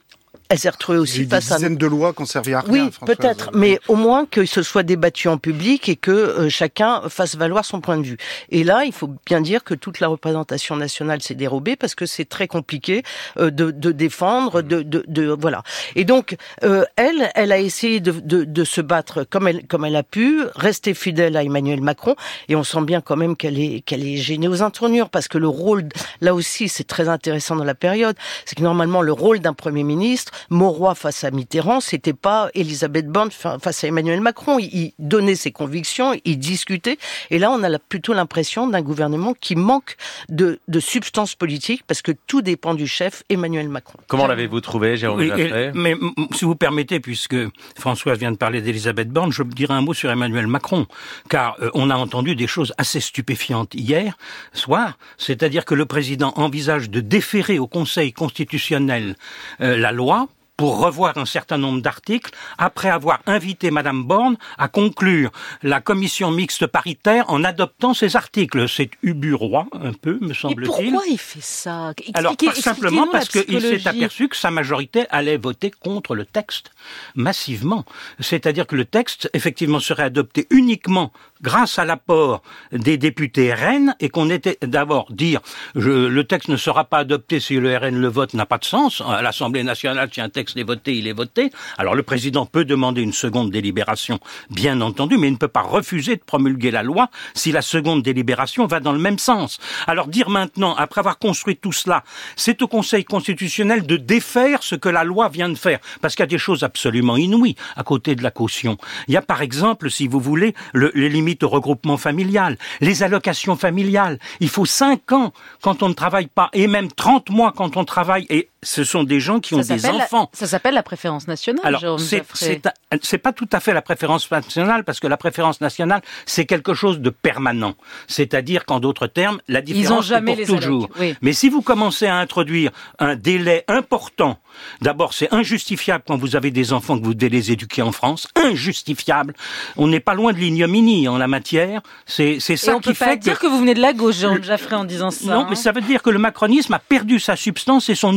elle 0.49 0.59
s'est 0.59 0.71
retrouvée 0.71 0.99
aussi 0.99 1.27
face 1.27 1.53
à... 1.53 1.57
des 1.57 1.63
dizaines 1.65 1.77
de 1.77 1.87
lois 1.87 2.15
qu'on 2.15 2.25
servait 2.25 2.55
à 2.55 2.61
rien. 2.61 2.87
Oui, 2.87 2.91
peut-être, 3.05 3.51
mais 3.53 3.79
au 3.89 3.97
moins 3.97 4.25
que 4.25 4.47
ce 4.47 4.63
soit 4.63 4.83
débattu 4.83 5.29
en 5.29 5.37
public 5.37 5.89
et 5.91 5.97
que 5.97 6.11
euh, 6.11 6.49
chacun 6.49 7.03
fasse 7.11 7.37
valoir 7.37 7.67
son 7.67 7.83
point 7.83 7.99
de 7.99 8.03
vue. 8.03 8.17
Et 8.49 8.65
là, 8.65 8.85
il 8.87 8.93
faut 8.93 9.11
bien 9.27 9.43
dire 9.43 9.63
que 9.63 9.75
toute 9.75 10.01
la 10.01 10.09
représentation 10.09 10.75
nationale 10.77 11.21
s'est 11.21 11.35
dérobée 11.35 11.77
parce 11.77 11.95
que 11.95 12.07
c'est 12.07 12.25
très 12.25 12.49
compliqué 12.49 13.03
euh, 13.39 13.51
de, 13.51 13.71
de, 13.71 13.93
défendre, 13.93 14.63
de, 14.63 14.81
de, 14.81 15.05
de, 15.07 15.37
voilà. 15.39 15.63
Et 15.97 16.05
donc, 16.05 16.37
euh, 16.65 16.85
elle, 16.97 17.31
elle 17.35 17.53
a 17.53 17.59
essayé 17.59 18.01
de, 18.01 18.13
de, 18.13 18.45
de, 18.45 18.65
se 18.65 18.81
battre 18.81 19.25
comme 19.25 19.49
elle, 19.49 19.67
comme 19.67 19.85
elle 19.85 19.97
a 19.97 20.03
pu, 20.03 20.41
rester 20.55 20.95
fidèle 20.95 21.37
à 21.37 21.45
Emmanuel 21.45 21.83
Macron. 21.83 22.17
Et 22.49 22.57
on 22.57 22.65
sent 22.65 22.83
bien 22.83 23.03
quand 23.03 23.17
même 23.17 23.37
qu'elle 23.37 23.59
est, 23.59 23.81
qu'elle 23.81 24.07
est 24.07 24.17
gênée 24.17 24.49
aux 24.49 24.63
intournures 24.63 25.11
parce 25.11 25.29
que 25.29 25.37
le 25.37 25.49
rôle, 25.49 25.89
là 26.23 26.35
aussi, 26.35 26.71
c'est 26.71 26.87
très 26.87 27.11
intéressant 27.11 27.55
dans 27.55 27.65
la 27.65 27.75
période, 27.75 28.17
c'est 28.47 28.57
que 28.57 28.63
normalement 28.63 29.03
le 29.03 29.13
rôle 29.13 29.41
d'un 29.41 29.53
premier 29.53 29.83
ministre 29.83 30.33
Mauroy 30.51 30.95
face 30.95 31.25
à 31.25 31.31
Mitterrand, 31.31 31.81
c'était 31.81 32.13
pas 32.13 32.51
Elisabeth 32.55 33.07
Borne 33.09 33.31
face 33.31 33.85
à 33.85 33.87
Emmanuel 33.87 34.21
Macron. 34.21 34.59
Il, 34.59 34.93
donnait 34.99 35.35
ses 35.35 35.53
convictions, 35.53 36.15
il 36.25 36.39
discutait. 36.39 36.99
Et 37.31 37.39
là, 37.39 37.51
on 37.51 37.63
a 37.63 37.79
plutôt 37.79 38.15
l'impression 38.15 38.67
d'un 38.67 38.83
gouvernement 38.83 39.35
qui 39.39 39.57
manque 39.57 39.97
de, 40.29 40.59
substance 40.81 41.35
politique 41.35 41.83
parce 41.87 42.03
que 42.03 42.13
tout 42.27 42.41
dépend 42.41 42.75
du 42.75 42.87
chef 42.87 43.25
Emmanuel 43.29 43.69
Macron. 43.69 43.99
Comment 44.07 44.27
l'avez-vous 44.27 44.61
trouvé, 44.61 44.97
Jérôme 44.97 45.21
oui, 45.21 45.31
Mais 45.75 45.95
si 46.35 46.45
vous 46.45 46.55
permettez, 46.55 47.01
puisque 47.01 47.37
Françoise 47.77 48.19
vient 48.19 48.33
de 48.33 48.37
parler 48.37 48.63
d'Elisabeth 48.63 49.09
Borne, 49.09 49.33
je 49.33 49.43
dirais 49.43 49.75
un 49.75 49.81
mot 49.81 49.95
sur 49.95 50.11
Emmanuel 50.11 50.47
Macron, 50.47 50.87
car 51.29 51.57
euh, 51.61 51.71
on 51.75 51.91
a 51.91 51.97
entendu 51.97 52.37
des 52.37 52.47
choses 52.47 52.73
assez 52.79 53.01
stupéfiantes 53.01 53.75
hier 53.75 54.17
soir, 54.53 54.99
c'est-à-dire 55.17 55.65
que 55.65 55.75
le 55.75 55.87
président 55.87 56.33
envisage 56.37 56.91
de 56.91 57.01
déférer 57.01 57.59
au 57.59 57.67
Conseil 57.67 58.13
constitutionnel 58.13 59.17
euh, 59.61 59.77
la 59.77 59.93
loi 59.93 60.28
pour 60.59 60.81
revoir 60.81 61.17
un 61.17 61.25
certain 61.25 61.57
nombre 61.57 61.81
d'articles 61.81 62.33
après 62.59 62.91
avoir 62.91 63.21
invité 63.27 63.71
Madame 63.71 64.03
Borne 64.03 64.37
à 64.59 64.67
conclure 64.67 65.31
la 65.63 65.81
commission 65.81 66.33
mixte 66.33 66.67
paritaire 66.67 67.25
en 67.29 67.45
adoptant 67.45 67.95
ces 67.95 68.17
articles. 68.17 68.69
C'est 68.69 68.91
uburois 69.03 69.69
un 69.73 69.93
peu, 69.93 70.19
me 70.21 70.35
semble-t-il. 70.35 70.91
Pourquoi 70.91 71.07
il 71.09 71.17
fait 71.17 71.41
ça? 71.41 71.95
Alors, 72.13 72.37
pas 72.37 72.55
simplement 72.55 73.07
parce 73.07 73.29
qu'il 73.29 73.61
s'est 73.61 73.87
aperçu 73.87 74.29
que 74.29 74.37
sa 74.37 74.51
majorité 74.51 75.07
allait 75.11 75.37
voter 75.37 75.71
contre 75.71 76.17
le 76.17 76.27
texte 76.27 76.73
massivement. 77.15 77.85
C'est-à-dire 78.19 78.67
que 78.67 78.75
le 78.75 78.85
texte, 78.85 79.31
effectivement, 79.35 79.79
serait 79.79 80.03
adopté 80.03 80.49
uniquement 80.51 81.13
grâce 81.41 81.79
à 81.79 81.85
l'apport 81.85 82.43
des 82.73 82.99
députés 82.99 83.55
RN 83.55 83.95
et 84.01 84.09
qu'on 84.09 84.29
était 84.29 84.59
d'abord 84.63 85.07
dire 85.13 85.41
le 85.75 86.23
texte 86.23 86.49
ne 86.49 86.57
sera 86.57 86.85
pas 86.85 86.99
adopté 86.99 87.39
si 87.39 87.55
le 87.55 87.77
RN 87.77 87.97
le 87.97 88.09
vote 88.09 88.35
n'a 88.35 88.45
pas 88.45 88.59
de 88.59 88.65
sens. 88.65 89.01
À 89.07 89.23
l'Assemblée 89.23 89.63
nationale, 89.63 90.11
si 90.13 90.21
un 90.21 90.29
texte 90.29 90.48
est 90.57 90.63
voté, 90.65 90.97
il 90.97 91.07
est 91.07 91.13
voté. 91.13 91.51
Alors 91.77 91.95
le 91.95 92.03
président 92.03 92.47
peut 92.47 92.65
demander 92.65 93.03
une 93.03 93.13
seconde 93.13 93.51
délibération, 93.51 94.19
bien 94.51 94.81
entendu, 94.81 95.19
mais 95.19 95.29
il 95.29 95.33
ne 95.33 95.37
peut 95.37 95.49
pas 95.49 95.63
refuser 95.63 96.17
de 96.17 96.23
promulguer 96.23 96.71
la 96.71 96.83
loi 96.83 97.11
si 97.35 97.53
la 97.53 97.63
seconde 97.63 98.03
délibération 98.03 98.67
va 98.67 98.81
dans 98.81 98.93
le 98.93 98.99
même 98.99 99.19
sens. 99.19 99.59
Alors 99.87 100.07
dire 100.07 100.31
maintenant, 100.31 100.75
après 100.77 101.01
avoir 101.01 101.19
construit 101.19 101.57
tout 101.57 101.73
cela, 101.73 102.05
c'est 102.37 102.63
au 102.63 102.69
Conseil 102.69 103.05
constitutionnel 103.05 103.87
de 103.87 103.97
défaire 103.97 104.63
ce 104.63 104.75
que 104.75 104.89
la 104.89 105.05
loi 105.05 105.29
vient 105.29 105.49
de 105.49 105.57
faire, 105.57 105.81
parce 106.01 106.15
qu'il 106.15 106.23
y 106.23 106.25
a 106.25 106.27
des 106.29 106.39
choses 106.39 106.63
absolument 106.63 107.17
inouïes 107.17 107.57
à 107.77 107.83
côté 107.83 108.15
de 108.15 108.23
la 108.23 108.31
caution. 108.31 108.79
Il 109.09 109.15
y 109.15 109.17
a 109.17 109.23
par 109.23 109.43
exemple, 109.43 109.91
si 109.91 110.07
vous 110.07 110.21
voulez, 110.21 110.55
le, 110.73 110.91
les 110.95 111.09
limites 111.09 111.43
au 111.43 111.49
regroupement 111.49 111.97
familial, 111.97 112.57
les 112.81 113.03
allocations 113.03 113.57
familiales. 113.57 114.19
Il 114.41 114.49
faut 114.49 114.67
5 114.67 115.13
ans 115.13 115.33
quand 115.63 115.83
on 115.83 115.89
ne 115.89 115.95
travaille 115.95 116.29
pas, 116.29 116.51
et 116.53 116.67
même 116.67 116.91
30 116.91 117.31
mois 117.31 117.53
quand 117.55 117.77
on 117.77 117.85
travaille, 117.85 118.27
et 118.31 118.49
ce 118.63 118.83
sont 118.83 119.05
des 119.05 119.21
gens 119.21 119.39
qui 119.39 119.55
ont 119.55 119.61
des 119.61 119.87
enfants. 119.87 120.31
Ça 120.33 120.47
s'appelle 120.47 120.75
la 120.75 120.83
préférence 120.83 121.29
nationale. 121.29 121.65
Alors, 121.65 121.99
c'est 122.01 123.19
pas 123.19 123.33
tout 123.33 123.49
à 123.53 123.61
fait 123.61 123.73
la 123.73 123.83
préférence 123.83 124.31
nationale 124.31 124.85
parce 124.85 125.01
que 125.01 125.07
la 125.07 125.17
préférence 125.17 125.61
nationale, 125.61 126.03
c'est 126.27 126.47
quelque 126.47 126.75
chose 126.75 127.01
de 127.01 127.11
permanent. 127.11 127.75
C'est-à-dire 128.09 128.65
qu'en 128.65 128.81
d'autres 128.81 129.07
termes, 129.07 129.41
la 129.49 129.61
différence 129.61 130.11
est 130.11 130.21
pour 130.23 130.59
toujours. 130.59 130.89
Mais 131.23 131.33
si 131.33 131.49
vous 131.49 131.63
commencez 131.63 132.07
à 132.07 132.17
introduire 132.17 132.71
un 132.99 133.17
délai 133.17 133.65
important, 133.69 134.39
d'abord 134.81 135.15
c'est 135.15 135.33
injustifiable 135.33 136.05
quand 136.07 136.17
vous 136.17 136.37
avez 136.37 136.51
des 136.51 136.73
enfants 136.73 136.99
que 136.99 137.05
vous 137.05 137.15
devez 137.15 137.29
les 137.29 137.53
éduquer 137.53 137.83
en 137.83 137.93
France, 137.93 138.29
injustifiable. 138.35 139.35
On 139.77 139.87
n'est 139.87 140.01
pas 140.01 140.15
loin 140.15 140.33
de 140.33 140.39
l'ignominie 140.39 141.09
en 141.09 141.19
la 141.19 141.29
matière. 141.29 141.81
C'est 142.07 142.41
ça 142.41 142.73
Et 142.73 142.75
on 142.75 142.81
qui 142.81 142.91
peut 142.91 143.05
pas 143.05 143.17
dire 143.17 143.39
que... 143.39 143.47
vous 143.47 143.61
venez 143.61 143.75
de 143.75 143.81
la 143.81 143.93
gauche, 143.93 144.17
Jean 144.17 144.43
Jaffré, 144.43 144.77
en 144.77 144.85
disant 144.85 145.11
ça. 145.11 145.33
Non, 145.33 145.45
mais 145.45 145.53
hein. 145.53 145.55
ça 145.55 145.73
veut 145.73 145.81
dire 145.81 146.03
que 146.03 146.11
le 146.11 146.19
macronisme 146.19 146.75
a 146.75 146.79
perdu 146.79 147.21
sa 147.21 147.37
substance 147.37 147.89
et 147.89 147.95
son 147.95 148.13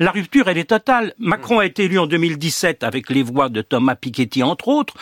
La 0.00 0.10
rupture, 0.10 0.48
elle 0.48 0.58
est 0.58 0.70
totale. 0.70 1.14
Macron 1.18 1.58
a 1.58 1.66
été 1.66 1.84
élu 1.84 1.98
en 1.98 2.06
2017 2.06 2.82
avec 2.82 3.10
les 3.10 3.22
voix 3.22 3.48
de 3.48 3.62
Thomas 3.62 3.94
Piketty, 3.94 4.42
entre 4.42 4.68
autres, 4.68 4.94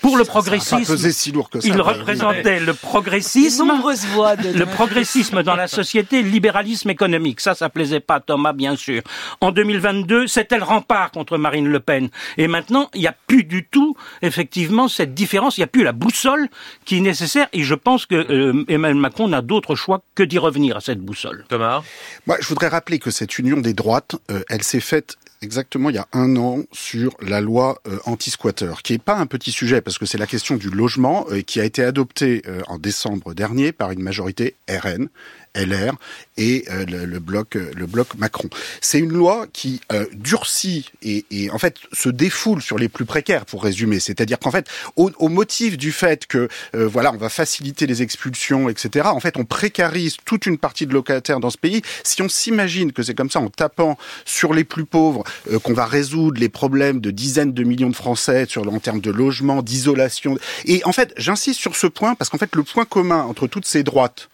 pour 0.00 0.16
le 0.16 0.24
progressisme. 0.24 0.96
si 0.96 1.32
lourd 1.32 1.50
que 1.50 1.60
ça, 1.60 1.68
il 1.68 1.80
représentait 1.80 2.60
le 2.60 2.74
progressisme, 2.74 3.72
voix 4.14 4.36
de 4.36 4.58
le 4.58 4.66
progressisme 4.66 5.42
dans 5.42 5.56
la 5.56 5.68
société, 5.68 6.22
le 6.22 6.28
libéralisme 6.28 6.90
économique. 6.90 7.40
Ça, 7.40 7.54
ça 7.54 7.68
plaisait 7.68 8.00
pas 8.00 8.16
à 8.16 8.20
Thomas, 8.20 8.52
bien 8.52 8.76
sûr. 8.76 9.02
En 9.40 9.52
2022, 9.52 10.26
c'était 10.26 10.58
le 10.58 10.64
rempart 10.64 11.10
contre 11.10 11.38
Marine 11.38 11.68
Le 11.68 11.80
Pen. 11.80 12.08
Et 12.38 12.48
maintenant, 12.48 12.90
il 12.94 13.00
n'y 13.00 13.06
a 13.06 13.14
plus 13.26 13.44
du 13.44 13.66
tout, 13.66 13.96
effectivement, 14.22 14.88
cette 14.88 15.14
différence. 15.14 15.56
Il 15.56 15.60
n'y 15.60 15.64
a 15.64 15.68
plus 15.68 15.84
la 15.84 15.92
boussole 15.92 16.48
qui 16.84 16.98
est 16.98 17.00
nécessaire. 17.00 17.48
Et 17.52 17.62
je 17.62 17.74
pense 17.74 18.06
que 18.06 18.14
euh, 18.14 18.64
Emmanuel 18.68 19.00
Macron 19.00 19.28
n'a 19.28 19.42
d'autre 19.42 19.74
choix 19.74 20.02
que 20.14 20.22
d'y 20.22 20.38
revenir 20.38 20.76
à 20.76 20.80
cette 20.80 21.00
boussole. 21.00 21.44
Thomas? 21.48 21.82
Moi, 22.26 22.36
je 22.40 22.48
voudrais 22.48 22.68
rappeler 22.68 22.98
que 22.98 23.10
cette 23.10 23.38
union 23.38 23.58
des 23.58 23.74
droites, 23.74 23.91
euh, 24.30 24.42
elle 24.48 24.62
s'est 24.62 24.80
faite 24.80 25.16
exactement 25.40 25.90
il 25.90 25.96
y 25.96 25.98
a 25.98 26.06
un 26.12 26.36
an 26.36 26.60
sur 26.72 27.16
la 27.20 27.40
loi 27.40 27.80
euh, 27.88 27.98
anti-squatter, 28.04 28.74
qui 28.84 28.94
est 28.94 29.02
pas 29.02 29.16
un 29.16 29.26
petit 29.26 29.50
sujet 29.50 29.80
parce 29.80 29.98
que 29.98 30.06
c'est 30.06 30.18
la 30.18 30.26
question 30.26 30.56
du 30.56 30.70
logement 30.70 31.26
euh, 31.30 31.42
qui 31.42 31.60
a 31.60 31.64
été 31.64 31.82
adoptée 31.82 32.42
en 32.68 32.78
décembre 32.78 33.34
dernier 33.34 33.72
par 33.72 33.90
une 33.90 34.02
majorité 34.02 34.54
RN 34.68 35.08
LR 35.54 35.94
et 36.38 36.64
euh, 36.70 36.86
le, 36.86 37.18
bloc 37.18 37.56
euh, 37.56 37.70
le 37.76 37.86
bloc 37.86 38.14
Macron. 38.16 38.48
C'est 38.80 38.98
une 38.98 39.12
loi 39.12 39.46
qui 39.52 39.80
euh, 39.92 40.06
durcit 40.14 40.90
et, 41.02 41.26
et, 41.30 41.50
en 41.50 41.58
fait 41.58 41.76
se 41.92 42.08
défoule 42.08 42.62
sur 42.62 42.78
les 42.78 42.88
plus 42.88 43.04
précaires 43.04 43.44
pour 43.44 43.62
résumer. 43.62 44.00
C'est-à-dire 44.00 44.38
qu'en 44.38 44.50
fait 44.50 44.66
au, 44.96 45.10
au, 45.18 45.28
motif 45.28 45.76
du 45.76 45.92
fait 45.92 46.26
que 46.26 46.48
voilà 46.72 47.12
on 47.12 47.16
va 47.16 47.28
faciliter 47.28 47.86
les 47.86 48.02
expulsions 48.02 48.68
etc. 48.68 49.08
En 49.12 49.20
fait 49.20 49.36
on 49.36 49.44
précarise 49.44 50.16
toute 50.24 50.46
une 50.46 50.58
partie 50.58 50.86
de 50.86 50.92
locataires 50.92 51.40
dans 51.40 51.50
ce 51.50 51.58
pays. 51.58 51.82
Si 52.02 52.22
on 52.22 52.28
s'imagine 52.28 52.92
que 52.92 53.02
c'est 53.02 53.14
comme 53.14 53.30
ça 53.30 53.40
en 53.40 53.48
tapant 53.48 53.98
sur 54.24 54.54
les 54.54 54.64
plus 54.64 54.84
pauvres 54.84 55.24
qu'on 55.62 55.74
va 55.74 55.86
résoudre 55.86 56.40
les 56.40 56.48
problèmes 56.48 57.00
de 57.00 57.10
dizaines 57.10 57.52
de 57.52 57.64
millions 57.64 57.90
de 57.90 57.96
Français 57.96 58.46
sur 58.48 58.62
en 58.72 58.78
termes 58.78 59.00
de 59.00 59.10
logement, 59.10 59.62
d'isolation 59.62 60.38
et 60.64 60.82
en 60.84 60.92
fait 60.92 61.12
j'insiste 61.16 61.60
sur 61.60 61.76
ce 61.76 61.86
point 61.86 62.14
parce 62.14 62.30
qu'en 62.30 62.38
fait 62.38 62.54
le 62.54 62.62
point 62.62 62.84
commun 62.84 63.22
entre 63.22 63.46
toutes 63.46 63.66
ces 63.66 63.82
droites 63.82 64.28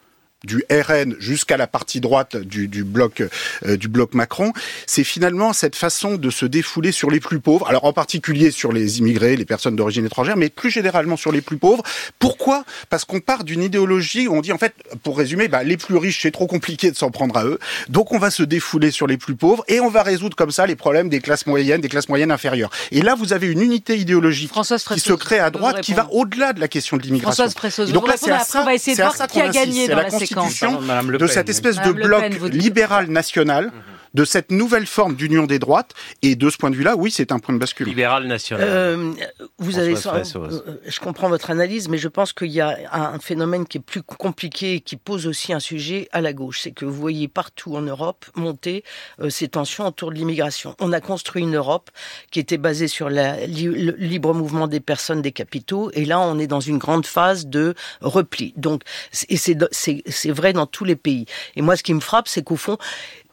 du 0.44 0.64
RN 0.70 1.16
jusqu'à 1.18 1.56
la 1.56 1.66
partie 1.66 2.00
droite 2.00 2.36
du, 2.36 2.68
du 2.68 2.84
bloc 2.84 3.22
euh, 3.66 3.76
du 3.76 3.88
bloc 3.88 4.14
Macron, 4.14 4.52
c'est 4.86 5.02
finalement 5.02 5.52
cette 5.52 5.74
façon 5.74 6.14
de 6.14 6.30
se 6.30 6.46
défouler 6.46 6.92
sur 6.92 7.10
les 7.10 7.18
plus 7.18 7.40
pauvres. 7.40 7.66
Alors 7.68 7.84
en 7.84 7.92
particulier 7.92 8.52
sur 8.52 8.72
les 8.72 8.98
immigrés, 9.00 9.36
les 9.36 9.44
personnes 9.44 9.74
d'origine 9.74 10.06
étrangère, 10.06 10.36
mais 10.36 10.48
plus 10.48 10.70
généralement 10.70 11.16
sur 11.16 11.32
les 11.32 11.40
plus 11.40 11.56
pauvres. 11.56 11.82
Pourquoi? 12.20 12.64
Parce 12.88 13.04
qu'on 13.04 13.20
part 13.20 13.42
d'une 13.42 13.62
idéologie 13.62 14.28
où 14.28 14.34
on 14.34 14.40
dit 14.40 14.52
en 14.52 14.58
fait, 14.58 14.74
pour 15.02 15.18
résumer, 15.18 15.48
bah, 15.48 15.64
les 15.64 15.76
plus 15.76 15.96
riches 15.96 16.22
c'est 16.22 16.30
trop 16.30 16.46
compliqué 16.46 16.90
de 16.90 16.96
s'en 16.96 17.10
prendre 17.10 17.36
à 17.36 17.44
eux, 17.44 17.58
donc 17.88 18.12
on 18.12 18.18
va 18.18 18.30
se 18.30 18.44
défouler 18.44 18.92
sur 18.92 19.06
les 19.06 19.16
plus 19.16 19.34
pauvres 19.34 19.64
et 19.66 19.80
on 19.80 19.88
va 19.88 20.04
résoudre 20.04 20.36
comme 20.36 20.52
ça 20.52 20.66
les 20.66 20.76
problèmes 20.76 21.08
des 21.08 21.20
classes 21.20 21.46
moyennes, 21.46 21.80
des 21.80 21.88
classes 21.88 22.08
moyennes 22.08 22.30
inférieures. 22.30 22.70
Et 22.92 23.02
là 23.02 23.16
vous 23.16 23.32
avez 23.32 23.48
une 23.48 23.62
unité 23.62 23.96
idéologique 23.96 24.52
qui 24.52 25.00
se 25.00 25.12
crée 25.14 25.40
à 25.40 25.50
droite, 25.50 25.80
qui 25.80 25.94
va 25.94 26.08
au-delà 26.12 26.52
de 26.52 26.60
la 26.60 26.68
question 26.68 26.96
de 26.96 27.02
l'immigration. 27.02 27.46
donc 27.92 28.06
là 28.06 28.14
c'est 28.16 28.58
on 28.58 28.64
va 28.64 28.74
essayer 28.74 28.96
de 28.96 29.02
voir 29.02 29.26
qui 29.26 29.40
a 29.40 29.48
gagné 29.48 29.88
dans 29.88 29.96
la 29.96 30.10
de 30.34 31.26
cette 31.26 31.48
espèce 31.48 31.80
de 31.80 31.92
bloc 31.92 32.24
libéral 32.52 33.08
national. 33.08 33.66
Mhm 33.66 33.97
de 34.14 34.24
cette 34.24 34.50
nouvelle 34.50 34.86
forme 34.86 35.14
d'union 35.14 35.46
des 35.46 35.58
droites. 35.58 35.94
Et 36.22 36.36
de 36.36 36.50
ce 36.50 36.56
point 36.56 36.70
de 36.70 36.76
vue-là, 36.76 36.96
oui, 36.96 37.10
c'est 37.10 37.32
un 37.32 37.38
point 37.38 37.54
de 37.54 37.58
bascule. 37.58 37.86
Libéral 37.88 38.26
national. 38.26 38.66
Euh, 38.68 39.12
vous 39.58 39.78
avez, 39.78 39.94
euh, 39.94 40.60
je 40.86 41.00
comprends 41.00 41.28
votre 41.28 41.50
analyse, 41.50 41.88
mais 41.88 41.98
je 41.98 42.08
pense 42.08 42.32
qu'il 42.32 42.50
y 42.50 42.60
a 42.60 42.76
un 42.92 43.18
phénomène 43.18 43.66
qui 43.66 43.78
est 43.78 43.82
plus 43.82 44.02
compliqué 44.02 44.74
et 44.74 44.80
qui 44.80 44.96
pose 44.96 45.26
aussi 45.26 45.52
un 45.52 45.60
sujet 45.60 46.08
à 46.12 46.20
la 46.20 46.32
gauche. 46.32 46.60
C'est 46.62 46.72
que 46.72 46.84
vous 46.84 47.00
voyez 47.00 47.28
partout 47.28 47.76
en 47.76 47.82
Europe 47.82 48.26
monter 48.34 48.84
euh, 49.20 49.30
ces 49.30 49.48
tensions 49.48 49.86
autour 49.86 50.10
de 50.10 50.16
l'immigration. 50.16 50.74
On 50.80 50.92
a 50.92 51.00
construit 51.00 51.42
une 51.42 51.56
Europe 51.56 51.90
qui 52.30 52.40
était 52.40 52.58
basée 52.58 52.88
sur 52.88 53.10
la, 53.10 53.46
le 53.46 53.96
libre 53.96 54.34
mouvement 54.34 54.66
des 54.66 54.80
personnes, 54.80 55.22
des 55.22 55.32
capitaux, 55.32 55.90
et 55.92 56.04
là, 56.04 56.20
on 56.20 56.38
est 56.38 56.46
dans 56.46 56.60
une 56.60 56.78
grande 56.78 57.06
phase 57.06 57.46
de 57.46 57.74
repli. 58.00 58.54
Donc, 58.56 58.82
et 59.28 59.36
c'est 59.36 60.30
vrai 60.30 60.52
dans 60.52 60.66
tous 60.66 60.84
les 60.84 60.96
pays. 60.96 61.26
Et 61.56 61.62
moi, 61.62 61.76
ce 61.76 61.82
qui 61.82 61.94
me 61.94 62.00
frappe, 62.00 62.28
c'est 62.28 62.42
qu'au 62.42 62.56
fond, 62.56 62.78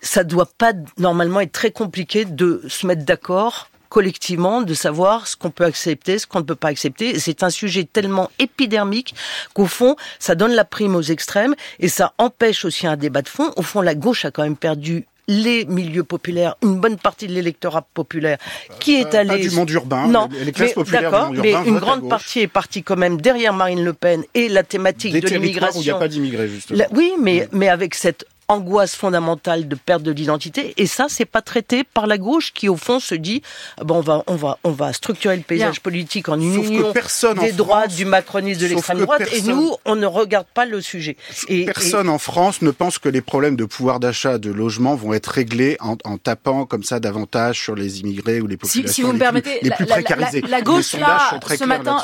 ça 0.06 0.24
doit 0.24 0.50
pas 0.58 0.74
normalement 0.98 1.42
être 1.42 1.52
très 1.52 1.72
compliqué 1.72 2.26
de 2.26 2.62
se 2.68 2.86
mettre 2.88 3.04
d'accord 3.04 3.70
collectivement 3.90 4.62
de 4.62 4.74
savoir 4.74 5.26
ce 5.26 5.38
qu'on 5.38 5.52
peut 5.52 5.64
accepter, 5.64 6.20
ce 6.20 6.28
qu'on 6.28 6.40
ne 6.40 6.44
peut 6.44 6.56
pas 6.56 6.68
accepter. 6.68 7.18
C'est 7.18 7.44
un 7.44 7.50
sujet 7.50 7.86
tellement 7.86 8.30
épidermique 8.40 9.16
qu'au 9.54 9.68
fond, 9.68 9.96
ça 10.20 10.36
donne 10.36 10.52
la 10.52 10.66
prime 10.66 10.96
aux 10.96 11.02
extrêmes 11.02 11.56
et 11.80 11.88
ça 11.88 12.14
empêche 12.18 12.66
aussi 12.66 12.88
un 12.88 12.98
débat 12.98 13.22
de 13.22 13.30
fond. 13.30 13.54
Au 13.56 13.62
fond, 13.62 13.82
la 13.82 13.96
gauche 13.96 14.26
a 14.26 14.32
quand 14.32 14.44
même 14.44 14.58
perdu 14.58 15.06
les 15.28 15.66
milieux 15.66 16.04
populaires, 16.04 16.56
une 16.62 16.80
bonne 16.80 16.98
partie 16.98 17.28
de 17.28 17.34
l'électorat 17.34 17.82
populaire 17.82 18.38
qui 18.80 18.96
est 18.96 19.16
allé... 19.16 19.30
Pas 19.30 19.38
du 19.38 19.50
monde 19.52 19.70
urbain, 19.72 20.08
non, 20.08 20.30
les 20.44 20.52
classes 20.52 20.74
populaires 20.74 21.10
d'accord, 21.10 21.32
mais 21.32 21.54
une 21.66 21.80
grande 21.80 22.08
partie 22.08 22.42
est 22.42 22.48
partie 22.48 22.84
quand 22.84 22.98
même 22.98 23.20
derrière 23.20 23.54
Marine 23.54 23.84
Le 23.84 23.94
Pen 23.94 24.24
et 24.34 24.50
la 24.50 24.64
thématique 24.64 25.20
de 25.20 25.28
l'immigration. 25.28 25.80
où 25.80 25.84
il 25.84 25.86
n'y 25.86 25.92
a 25.92 25.96
pas 25.96 26.08
d'immigrés, 26.08 26.48
justement. 26.48 26.84
oui, 26.92 27.14
mais, 27.20 27.48
mais 27.54 27.70
avec 27.70 27.96
cette 27.96 28.26
angoisse 28.48 28.96
fondamentale 28.96 29.68
de 29.68 29.76
perte 29.76 30.04
de 30.04 30.12
l'identité. 30.12 30.74
Et 30.78 30.86
ça, 30.86 31.08
c'est 31.10 31.26
pas 31.26 31.42
traité 31.42 31.84
par 31.84 32.08
la 32.08 32.18
gauche 32.18 32.54
qui, 32.54 32.70
au 32.70 32.76
fond, 32.76 33.00
se 33.00 33.16
dit 33.16 33.42
bon, 33.82 33.96
on 33.96 34.02
va, 34.02 34.24
on 34.28 34.36
va, 34.36 34.60
on 34.64 34.72
va 34.72 34.94
structurer 34.94 35.36
le 35.36 35.44
paysage 35.44 35.80
politique 35.80 36.30
en 36.30 36.40
union 36.40 36.94
des 37.42 37.52
droits 37.52 37.88
du 37.88 38.06
macronisme 38.06 38.62
de 38.62 38.68
l'extrême 38.68 39.00
droite. 39.00 39.24
Et 39.34 39.42
nous, 39.42 39.76
on 39.86 39.96
ne 39.96 40.06
regarde 40.06 40.48
pas 40.54 40.66
le 40.66 40.82
sujet. 40.82 41.18
Et, 41.48 41.66
personne 41.66 42.10
en 42.10 42.18
France 42.18 42.62
ne 42.62 42.72
pense 42.72 43.00
que 43.00 43.10
les 43.10 43.22
problèmes 43.22 43.56
de 43.56 43.66
pouvoir 43.66 44.00
d'achat, 44.00 44.38
de 44.38 44.52
logement 44.52 44.96
vont 44.96 45.14
être 45.14 45.28
réglés 45.28 45.78
en, 45.80 45.98
en, 46.04 46.18
tapant 46.18 46.66
comme 46.66 46.84
ça 46.84 47.00
davantage 47.00 47.60
sur 47.60 47.76
les 47.76 48.02
immigrés 48.02 48.42
ou 48.42 48.48
les 48.48 48.58
populations 48.58 48.94
si, 48.94 49.02
vous 49.02 49.14
me 49.14 49.20
permettez, 49.20 49.60
les 49.62 49.72
plus, 49.72 49.86
précarisées. 49.86 50.42
La, 50.42 50.62
gauche 50.62 50.94
là, 50.94 51.40
ce 51.48 51.64
matin, 51.64 51.98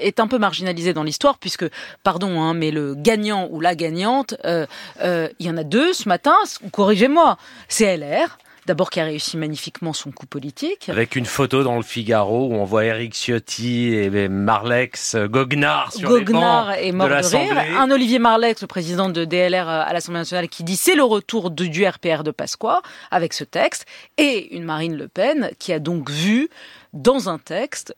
est 0.00 0.20
un 0.20 0.26
peu 0.26 0.38
marginalisée 0.38 0.92
dans 0.92 1.02
l'histoire 1.02 1.38
puisque, 1.38 1.66
pardon, 2.02 2.40
hein, 2.40 2.54
mais 2.54 2.70
le 2.70 2.94
gagnant 2.94 3.48
ou 3.50 3.60
la 3.60 3.74
gagnante, 3.74 4.34
euh, 4.44 4.66
euh, 5.02 5.28
il 5.38 5.46
y 5.46 5.50
en 5.50 5.56
a 5.56 5.64
deux 5.64 5.79
ce 5.92 6.08
matin, 6.08 6.34
corrigez-moi, 6.72 7.36
c'est 7.68 7.96
LR. 7.96 8.38
D'abord 8.66 8.90
qui 8.90 9.00
a 9.00 9.04
réussi 9.04 9.36
magnifiquement 9.36 9.92
son 9.92 10.12
coup 10.12 10.26
politique. 10.26 10.88
Avec 10.90 11.16
une 11.16 11.24
photo 11.24 11.64
dans 11.64 11.76
le 11.76 11.82
Figaro 11.82 12.46
où 12.46 12.54
on 12.54 12.64
voit 12.64 12.84
Eric 12.84 13.14
Ciotti 13.14 13.94
et 13.94 14.28
Marlex 14.28 15.16
Gognard 15.16 15.92
sur 15.92 16.08
Gognard 16.08 16.72
les 16.76 16.88
est 16.88 16.92
mort 16.92 17.08
de, 17.08 17.14
rire. 17.14 17.80
Un 17.80 17.90
Olivier 17.90 18.18
Marlex, 18.18 18.60
le 18.60 18.66
président 18.66 19.08
de 19.08 19.24
DLR 19.24 19.68
à 19.68 19.92
l'Assemblée 19.92 20.20
nationale, 20.20 20.48
qui 20.48 20.62
dit 20.62 20.76
c'est 20.76 20.94
le 20.94 21.02
retour 21.02 21.50
du 21.50 21.86
RPR 21.86 22.22
de 22.22 22.30
Pasqua 22.30 22.82
avec 23.10 23.32
ce 23.32 23.44
texte. 23.44 23.86
Et 24.18 24.54
une 24.54 24.64
Marine 24.64 24.96
Le 24.96 25.08
Pen 25.08 25.50
qui 25.58 25.72
a 25.72 25.78
donc 25.78 26.10
vu 26.10 26.48
dans 26.92 27.28
un 27.28 27.38
texte 27.38 27.94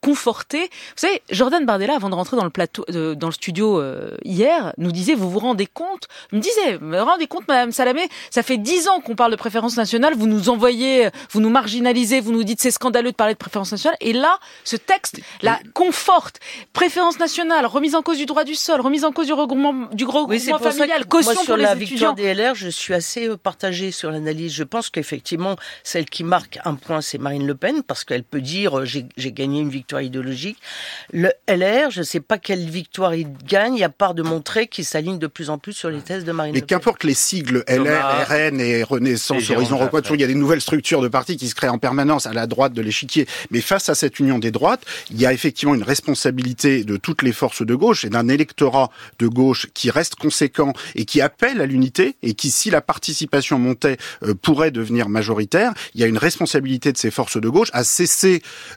conforté. 0.00 0.62
Vous 0.62 0.68
savez, 0.96 1.22
Jordan 1.30 1.64
Bardella, 1.64 1.94
avant 1.94 2.10
de 2.10 2.14
rentrer 2.14 2.36
dans 2.36 2.44
le 2.44 2.50
plateau, 2.50 2.84
euh, 2.90 3.14
dans 3.14 3.28
le 3.28 3.32
studio 3.32 3.80
euh, 3.80 4.16
hier, 4.24 4.72
nous 4.78 4.92
disait 4.92 5.14
vous 5.14 5.30
vous 5.30 5.38
rendez 5.38 5.66
compte? 5.66 6.08
Me 6.32 6.40
disait, 6.40 6.76
vous 6.76 6.90
vous 6.90 7.04
rendez 7.04 7.26
compte, 7.26 7.48
Madame 7.48 7.72
Salamé, 7.72 8.08
ça 8.30 8.42
fait 8.42 8.58
dix 8.58 8.88
ans 8.88 9.00
qu'on 9.00 9.14
parle 9.14 9.30
de 9.30 9.36
préférence 9.36 9.76
nationale. 9.76 10.14
Vous 10.14 10.26
nous 10.26 10.48
envoyez, 10.48 11.08
vous 11.30 11.40
nous 11.40 11.50
marginalisez, 11.50 12.20
vous 12.20 12.32
nous 12.32 12.44
dites 12.44 12.60
c'est 12.60 12.70
scandaleux 12.70 13.10
de 13.10 13.16
parler 13.16 13.34
de 13.34 13.38
préférence 13.38 13.72
nationale. 13.72 13.96
Et 14.00 14.12
là, 14.12 14.38
ce 14.64 14.76
texte 14.76 15.20
la 15.42 15.58
conforte. 15.74 16.40
Préférence 16.72 17.18
nationale, 17.18 17.66
remise 17.66 17.94
en 17.94 18.02
cause 18.02 18.18
du 18.18 18.26
droit 18.26 18.44
du 18.44 18.54
sol, 18.54 18.80
remise 18.80 19.04
en 19.04 19.12
cause 19.12 19.26
du 19.26 19.32
regroupement, 19.32 19.88
du 19.92 20.04
regroupement 20.04 20.58
familial, 20.58 21.06
caution 21.06 21.32
moi, 21.32 21.42
sur 21.42 21.54
pour 21.54 21.56
la 21.56 21.74
les 21.74 21.84
victoire 21.84 22.14
des 22.14 22.34
LR, 22.34 22.54
je 22.54 22.68
suis 22.68 22.94
assez 22.94 23.28
euh, 23.28 23.36
partagée 23.36 23.90
sur 23.90 24.10
l'analyse. 24.10 24.52
Je 24.52 24.64
pense 24.64 24.90
qu'effectivement, 24.90 25.56
celle 25.82 26.06
qui 26.06 26.24
marque 26.24 26.58
un 26.64 26.74
point, 26.74 27.00
c'est 27.00 27.18
Marine 27.18 27.46
Le 27.46 27.54
Pen, 27.54 27.82
parce 27.82 28.04
que 28.04 28.17
elle 28.18 28.24
peut 28.24 28.40
dire 28.40 28.80
euh, 28.80 28.84
j'ai 28.84 29.32
gagné 29.32 29.60
une 29.60 29.70
victoire 29.70 30.02
idéologique. 30.02 30.58
Le 31.12 31.30
LR, 31.48 31.90
je 31.90 32.00
ne 32.00 32.04
sais 32.04 32.20
pas 32.20 32.38
quelle 32.38 32.68
victoire 32.68 33.14
il 33.14 33.28
gagne, 33.46 33.82
à 33.84 33.88
part 33.88 34.14
de 34.14 34.22
montrer 34.22 34.66
qu'il 34.66 34.84
s'aligne 34.84 35.18
de 35.18 35.26
plus 35.26 35.50
en 35.50 35.58
plus 35.58 35.72
sur 35.72 35.88
les 35.88 36.00
thèses 36.00 36.24
de 36.24 36.32
Marine 36.32 36.52
Mais 36.52 36.60
Le 36.60 36.66
Pen. 36.66 36.78
qu'importe 36.78 37.04
les 37.04 37.14
sigles 37.14 37.64
LR, 37.68 38.26
RN 38.28 38.60
et 38.60 38.82
Renaissance, 38.82 39.50
Horizon 39.50 39.78
Requête, 39.78 40.06
il 40.12 40.20
y 40.20 40.24
a 40.24 40.26
des 40.26 40.34
nouvelles 40.34 40.60
structures 40.60 41.00
de 41.00 41.08
partis 41.08 41.36
qui 41.36 41.48
se 41.48 41.54
créent 41.54 41.68
en 41.68 41.78
permanence 41.78 42.26
à 42.26 42.32
la 42.32 42.46
droite 42.46 42.72
de 42.72 42.82
l'échiquier. 42.82 43.26
Mais 43.50 43.60
face 43.60 43.88
à 43.88 43.94
cette 43.94 44.18
union 44.18 44.38
des 44.38 44.50
droites, 44.50 44.82
il 45.10 45.20
y 45.20 45.26
a 45.26 45.32
effectivement 45.32 45.74
une 45.74 45.84
responsabilité 45.84 46.82
de 46.82 46.96
toutes 46.96 47.22
les 47.22 47.32
forces 47.32 47.64
de 47.64 47.74
gauche 47.74 48.04
et 48.04 48.10
d'un 48.10 48.28
électorat 48.28 48.90
de 49.20 49.28
gauche 49.28 49.68
qui 49.74 49.90
reste 49.90 50.16
conséquent 50.16 50.72
et 50.96 51.04
qui 51.04 51.20
appelle 51.20 51.60
à 51.60 51.66
l'unité 51.66 52.16
et 52.22 52.34
qui, 52.34 52.50
si 52.50 52.70
la 52.70 52.80
participation 52.80 53.58
montait, 53.58 53.96
euh, 54.24 54.34
pourrait 54.34 54.72
devenir 54.72 55.08
majoritaire. 55.08 55.72
Il 55.94 56.00
y 56.00 56.04
a 56.04 56.06
une 56.06 56.18
responsabilité 56.18 56.92
de 56.92 56.98
ces 56.98 57.10
forces 57.10 57.40
de 57.40 57.48
gauche 57.48 57.68
à 57.72 57.84
cesser 57.84 58.07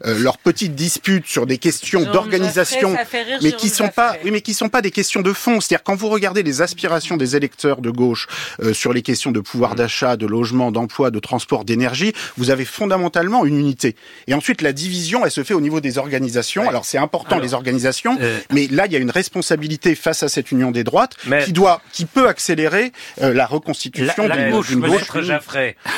euh, 0.05 0.19
leurs 0.19 0.37
petites 0.37 0.75
disputes 0.75 1.27
sur 1.27 1.45
des 1.45 1.57
questions 1.57 2.03
d'organisation, 2.03 2.95
mais 3.41 3.51
qui 3.51 3.69
sont 3.69 3.89
pas, 3.89 4.15
oui, 4.23 4.31
mais 4.31 4.41
qui 4.41 4.53
sont 4.53 4.69
pas 4.69 4.81
des 4.81 4.91
questions 4.91 5.21
de 5.21 5.33
fond. 5.33 5.59
C'est-à-dire 5.59 5.83
quand 5.83 5.95
vous 5.95 6.09
regardez 6.09 6.43
les 6.43 6.61
aspirations 6.61 7.17
des 7.17 7.35
électeurs 7.35 7.81
de 7.81 7.89
gauche 7.89 8.27
euh, 8.61 8.73
sur 8.73 8.93
les 8.93 9.01
questions 9.01 9.31
de 9.31 9.39
pouvoir 9.39 9.75
d'achat, 9.75 10.17
de 10.17 10.25
logement, 10.25 10.71
d'emploi, 10.71 11.11
de 11.11 11.19
transport, 11.19 11.65
d'énergie, 11.65 12.13
vous 12.37 12.49
avez 12.49 12.65
fondamentalement 12.65 13.45
une 13.45 13.57
unité. 13.57 13.95
Et 14.27 14.33
ensuite, 14.33 14.61
la 14.61 14.73
division, 14.73 15.25
elle 15.25 15.31
se 15.31 15.43
fait 15.43 15.53
au 15.53 15.61
niveau 15.61 15.81
des 15.81 15.97
organisations. 15.97 16.67
Alors 16.67 16.85
c'est 16.85 16.97
important 16.97 17.39
les 17.39 17.53
organisations, 17.53 18.17
euh, 18.21 18.39
mais 18.51 18.67
là 18.67 18.85
il 18.85 18.93
y 18.93 18.95
a 18.95 18.99
une 18.99 19.11
responsabilité 19.11 19.95
face 19.95 20.23
à 20.23 20.29
cette 20.29 20.51
union 20.51 20.71
des 20.71 20.83
droites 20.83 21.15
qui 21.45 21.53
doit, 21.53 21.81
qui 21.91 22.05
peut 22.05 22.27
accélérer 22.27 22.91
la 23.17 23.45
reconstitution 23.45 24.27
la, 24.27 24.35
la 24.35 24.51
gauche, 24.51 24.75
gauche. 24.75 25.01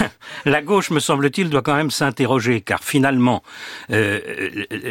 la 0.46 0.62
gauche, 0.62 0.90
me 0.92 1.00
semble-t-il, 1.00 1.50
doit 1.50 1.62
quand 1.62 1.76
même 1.76 1.92
s'interroger, 1.92 2.62
car 2.62 2.84
finalement, 2.84 3.23
euh, 3.92 4.20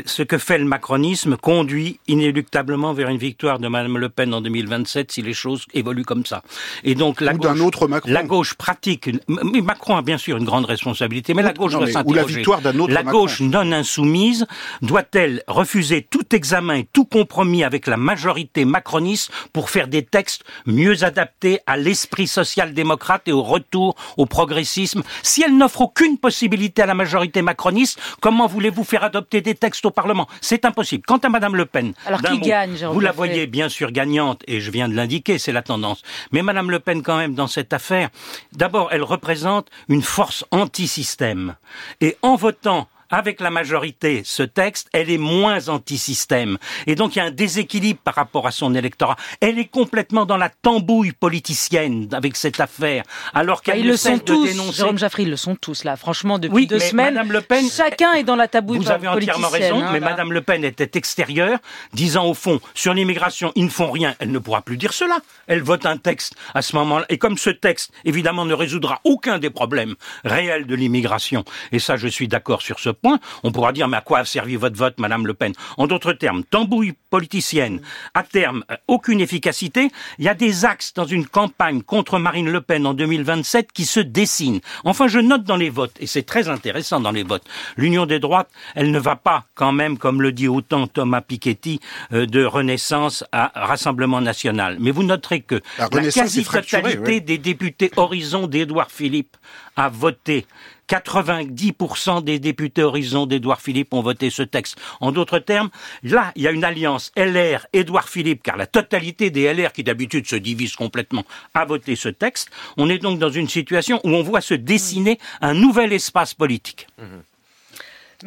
ce 0.06 0.22
que 0.22 0.38
fait 0.38 0.58
le 0.58 0.64
macronisme 0.64 1.36
conduit 1.36 1.98
inéluctablement 2.08 2.92
vers 2.92 3.08
une 3.08 3.18
victoire 3.18 3.58
de 3.58 3.68
Madame 3.68 3.98
Le 3.98 4.08
Pen 4.08 4.32
en 4.34 4.40
2027 4.40 5.12
si 5.12 5.22
les 5.22 5.34
choses 5.34 5.66
évoluent 5.74 6.04
comme 6.04 6.26
ça. 6.26 6.42
Et 6.84 6.94
donc 6.94 7.20
la, 7.20 7.34
gauche, 7.34 7.60
autre 7.60 7.88
la 8.06 8.22
gauche 8.22 8.54
pratique. 8.54 9.10
Macron 9.28 9.96
a 9.96 10.02
bien 10.02 10.18
sûr 10.18 10.36
une 10.36 10.44
grande 10.44 10.64
responsabilité, 10.64 11.34
mais 11.34 11.42
la 11.42 11.52
gauche 11.52 11.72
doit 11.72 11.86
s'interroger. 11.86 12.44
La, 12.62 12.72
la 12.88 13.02
gauche 13.02 13.40
non 13.40 13.72
insoumise 13.72 14.46
doit-elle 14.80 15.42
refuser 15.46 16.02
tout 16.02 16.34
examen 16.34 16.74
et 16.74 16.88
tout 16.92 17.04
compromis 17.04 17.64
avec 17.64 17.86
la 17.86 17.96
majorité 17.96 18.64
macroniste 18.64 19.30
pour 19.52 19.70
faire 19.70 19.88
des 19.88 20.04
textes 20.04 20.44
mieux 20.66 21.04
adaptés 21.04 21.60
à 21.66 21.76
l'esprit 21.76 22.26
social-démocrate 22.26 23.22
et 23.26 23.32
au 23.32 23.42
retour 23.42 23.94
au 24.16 24.26
progressisme 24.26 25.02
Si 25.22 25.42
elle 25.42 25.56
n'offre 25.56 25.82
aucune 25.82 26.18
possibilité 26.18 26.82
à 26.82 26.86
la 26.86 26.94
majorité 26.94 27.42
macroniste, 27.42 28.00
comment 28.22 28.46
voulez-vous 28.46 28.84
faire 28.84 29.04
adopter 29.04 29.42
des 29.42 29.54
textes 29.54 29.84
au 29.84 29.90
Parlement? 29.90 30.26
C'est 30.40 30.64
impossible. 30.64 31.04
Quant 31.06 31.18
à 31.18 31.28
Madame 31.28 31.56
Le 31.56 31.66
Pen, 31.66 31.92
alors 32.06 32.22
qui 32.22 32.38
gagne 32.40 32.74
Vous 32.86 33.00
la 33.00 33.12
voyez 33.12 33.46
bien 33.46 33.68
sûr 33.68 33.90
gagnante, 33.90 34.42
et 34.46 34.60
je 34.60 34.70
viens 34.70 34.88
de 34.88 34.94
l'indiquer, 34.94 35.38
c'est 35.38 35.52
la 35.52 35.62
tendance. 35.62 36.00
Mais 36.30 36.42
Madame 36.42 36.70
Le 36.70 36.78
Pen, 36.78 37.02
quand 37.02 37.18
même, 37.18 37.34
dans 37.34 37.48
cette 37.48 37.74
affaire, 37.74 38.08
d'abord, 38.52 38.88
elle 38.92 39.02
représente 39.02 39.68
une 39.88 40.02
force 40.02 40.46
anti-système. 40.50 41.56
Et 42.00 42.16
en 42.22 42.36
votant 42.36 42.88
avec 43.12 43.40
la 43.40 43.50
majorité 43.50 44.22
ce 44.24 44.42
texte, 44.42 44.88
elle 44.92 45.10
est 45.10 45.18
moins 45.18 45.68
anti-système. 45.68 46.58
Et 46.86 46.94
donc 46.96 47.14
il 47.14 47.18
y 47.18 47.22
a 47.22 47.26
un 47.26 47.30
déséquilibre 47.30 48.00
par 48.02 48.14
rapport 48.14 48.46
à 48.46 48.50
son 48.50 48.74
électorat. 48.74 49.16
Elle 49.40 49.58
est 49.58 49.66
complètement 49.68 50.24
dans 50.26 50.36
la 50.38 50.48
tambouille 50.48 51.12
politicienne 51.12 52.08
avec 52.12 52.36
cette 52.36 52.58
affaire, 52.58 53.04
alors 53.34 53.62
qu'elle 53.62 53.82
bah, 53.82 53.86
le 53.88 53.96
sont 53.96 54.18
tous. 54.18 54.46
dénoncer. 54.46 54.78
Jérôme 54.78 54.98
Jaffry, 54.98 55.24
ils 55.24 55.30
le 55.30 55.36
sont 55.36 55.54
tous 55.54 55.84
là. 55.84 55.96
Franchement, 55.96 56.38
depuis 56.38 56.54
Oui, 56.54 56.66
deux 56.66 56.78
mais 56.78 56.88
semaines, 56.88 57.14
Madame 57.14 57.32
Le 57.32 57.40
Pen- 57.42 57.68
chacun 57.70 58.14
est 58.14 58.22
dans 58.24 58.36
la 58.36 58.48
tabouille 58.48 58.78
Vous 58.78 58.90
avez 58.90 59.06
entièrement 59.08 59.48
raison, 59.48 59.82
hein, 59.82 59.90
mais 59.92 60.00
là. 60.00 60.10
Madame 60.10 60.32
Le 60.32 60.40
Pen 60.40 60.64
était 60.64 60.96
extérieure, 60.98 61.58
disant 61.92 62.24
au 62.26 62.34
fond, 62.34 62.60
sur 62.74 62.94
l'immigration, 62.94 63.52
ils 63.54 63.64
ne 63.66 63.70
font 63.70 63.90
rien. 63.90 64.14
Elle 64.18 64.30
ne 64.30 64.38
pourra 64.38 64.62
plus 64.62 64.78
dire 64.78 64.92
cela. 64.94 65.18
Elle 65.46 65.62
vote 65.62 65.84
un 65.84 65.98
texte 65.98 66.34
à 66.54 66.62
ce 66.62 66.74
moment-là. 66.76 67.04
Et 67.10 67.18
comme 67.18 67.36
ce 67.36 67.50
texte, 67.50 67.92
évidemment, 68.04 68.46
ne 68.46 68.54
résoudra 68.54 69.00
aucun 69.04 69.38
des 69.38 69.50
problèmes 69.50 69.94
réels 70.24 70.66
de 70.66 70.74
l'immigration, 70.74 71.44
et 71.72 71.78
ça, 71.78 71.96
je 71.96 72.08
suis 72.08 72.28
d'accord 72.28 72.62
sur 72.62 72.78
ce 72.78 72.88
point, 72.90 73.01
on 73.42 73.52
pourra 73.52 73.72
dire, 73.72 73.88
mais 73.88 73.96
à 73.96 74.00
quoi 74.00 74.20
a 74.20 74.24
servi 74.24 74.56
votre 74.56 74.76
vote, 74.76 74.98
Madame 74.98 75.26
Le 75.26 75.34
Pen? 75.34 75.52
En 75.76 75.86
d'autres 75.86 76.12
termes, 76.12 76.44
tambouille 76.44 76.94
politicienne, 77.10 77.80
à 78.14 78.22
terme, 78.22 78.64
euh, 78.70 78.76
aucune 78.88 79.20
efficacité. 79.20 79.90
Il 80.18 80.24
y 80.24 80.28
a 80.28 80.34
des 80.34 80.64
axes 80.64 80.94
dans 80.94 81.04
une 81.04 81.26
campagne 81.26 81.82
contre 81.82 82.18
Marine 82.18 82.50
Le 82.50 82.60
Pen 82.60 82.86
en 82.86 82.94
2027 82.94 83.72
qui 83.72 83.84
se 83.84 84.00
dessinent. 84.00 84.60
Enfin, 84.84 85.08
je 85.08 85.18
note 85.18 85.44
dans 85.44 85.56
les 85.56 85.70
votes, 85.70 85.96
et 86.00 86.06
c'est 86.06 86.22
très 86.22 86.48
intéressant 86.48 87.00
dans 87.00 87.10
les 87.10 87.22
votes, 87.22 87.44
l'union 87.76 88.06
des 88.06 88.18
droites, 88.18 88.50
elle 88.74 88.90
ne 88.90 88.98
va 88.98 89.16
pas 89.16 89.44
quand 89.54 89.72
même, 89.72 89.98
comme 89.98 90.22
le 90.22 90.32
dit 90.32 90.48
autant 90.48 90.86
Thomas 90.86 91.20
Piketty, 91.20 91.80
euh, 92.12 92.26
de 92.26 92.44
Renaissance 92.44 93.24
à 93.32 93.52
Rassemblement 93.54 94.20
National. 94.20 94.76
Mais 94.80 94.90
vous 94.90 95.02
noterez 95.02 95.40
que 95.40 95.60
La 95.78 95.88
quasi-totalité 95.88 97.20
des 97.20 97.38
députés 97.38 97.90
Horizon 97.96 98.46
d'Édouard 98.46 98.90
Philippe 98.90 99.36
a 99.76 99.88
voté. 99.88 100.46
90% 100.92 102.22
des 102.22 102.38
députés 102.38 102.82
Horizon 102.82 103.26
d'Édouard 103.26 103.60
Philippe 103.60 103.94
ont 103.94 104.02
voté 104.02 104.30
ce 104.30 104.42
texte. 104.42 104.76
En 105.00 105.12
d'autres 105.12 105.38
termes, 105.38 105.70
là, 106.02 106.32
il 106.36 106.42
y 106.42 106.48
a 106.48 106.50
une 106.50 106.64
alliance 106.64 107.12
LR, 107.16 107.66
Édouard 107.72 108.08
Philippe, 108.08 108.42
car 108.42 108.56
la 108.56 108.66
totalité 108.66 109.30
des 109.30 109.52
LR 109.52 109.72
qui 109.72 109.82
d'habitude 109.84 110.26
se 110.26 110.36
divisent 110.36 110.76
complètement 110.76 111.24
a 111.54 111.64
voté 111.64 111.96
ce 111.96 112.08
texte. 112.08 112.50
On 112.76 112.88
est 112.90 112.98
donc 112.98 113.18
dans 113.18 113.30
une 113.30 113.48
situation 113.48 114.00
où 114.04 114.10
on 114.10 114.22
voit 114.22 114.40
se 114.40 114.54
dessiner 114.54 115.18
un 115.40 115.54
nouvel 115.54 115.92
espace 115.92 116.34
politique. 116.34 116.86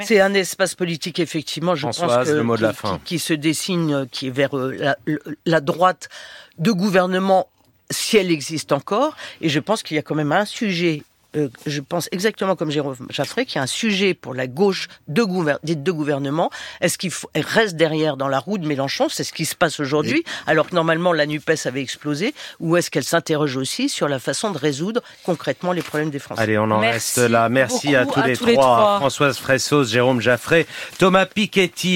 C'est 0.02 0.20
un 0.20 0.34
espace 0.34 0.76
politique, 0.76 1.20
effectivement, 1.20 1.74
je 1.76 1.82
Françoise, 1.84 2.18
pense, 2.18 2.28
que, 2.28 2.34
le 2.34 2.44
mot 2.44 2.58
de 2.58 2.64
la 2.64 2.72
qui, 2.72 2.76
fin. 2.76 2.98
qui- 2.98 3.04
qui 3.16 3.20
se 3.20 3.34
dessine, 3.34 3.94
euh, 3.94 4.06
qui 4.12 4.28
est 4.28 4.30
vers 4.30 4.58
euh, 4.58 4.76
la, 4.78 4.98
la 5.46 5.62
droite 5.62 6.10
de 6.58 6.74
gouvernement, 6.74 7.48
si 7.90 8.18
elle 8.18 8.30
existe 8.30 8.74
encore. 8.74 9.16
Et 9.40 9.48
je 9.48 9.60
pense 9.62 9.84
qu'il 9.84 9.96
y 9.96 9.98
a 9.98 10.02
quand 10.02 10.16
même 10.16 10.34
un 10.34 10.44
sujet. 10.44 11.04
Euh, 11.36 11.50
je 11.66 11.82
pense 11.82 12.08
exactement 12.12 12.56
comme 12.56 12.72
Jérôme 12.72 12.96
Jaffray, 13.10 13.46
qu'il 13.46 13.56
y 13.58 13.60
a 13.60 13.64
un 13.64 13.68
sujet 13.68 14.14
pour 14.14 14.34
la 14.34 14.48
gauche 14.48 14.88
de 15.08 15.24
gouver- 15.24 15.58
des 15.64 15.76
deux 15.76 15.94
gouvernements. 15.94 16.50
Est-ce 16.82 16.98
qu'il 16.98 17.12
reste 17.36 17.76
derrière 17.76 18.18
dans 18.18 18.28
la 18.28 18.40
roue 18.40 18.58
de 18.58 18.68
Mélenchon? 18.68 19.08
C'est 19.10 19.24
ce 19.24 19.34
qui 19.34 19.46
se 19.46 19.56
passe 19.56 19.80
aujourd'hui, 19.80 20.24
alors 20.48 20.70
que 20.70 20.76
normalement 20.76 21.14
la 21.14 21.26
NUPES 21.26 21.66
avait 21.66 21.82
explosé. 21.82 22.34
Ou 22.60 22.78
est-ce 22.78 22.90
qu'elle 22.92 23.04
s'interroge 23.04 23.56
aussi 23.58 23.90
sur 23.90 24.08
la 24.08 24.20
façon 24.20 24.52
de 24.52 24.58
résoudre 24.58 25.02
concrètement 25.24 25.72
les 25.72 25.82
problèmes 25.82 26.10
des 26.10 26.20
Français? 26.20 26.42
Allez, 26.42 26.58
on 26.58 26.64
en 26.72 26.80
Merci 26.80 27.20
reste 27.20 27.30
là. 27.32 27.50
Merci 27.50 27.96
à 27.96 28.06
tous, 28.06 28.20
à 28.20 28.28
les, 28.28 28.38
tous 28.38 28.46
les 28.46 28.54
trois. 28.54 28.66
trois. 28.66 28.98
Françoise 29.00 29.38
Fressos, 29.38 29.86
Jérôme 29.86 30.22
Jaffray, 30.22 30.66
Thomas 30.98 31.26
Piketty. 31.26 31.94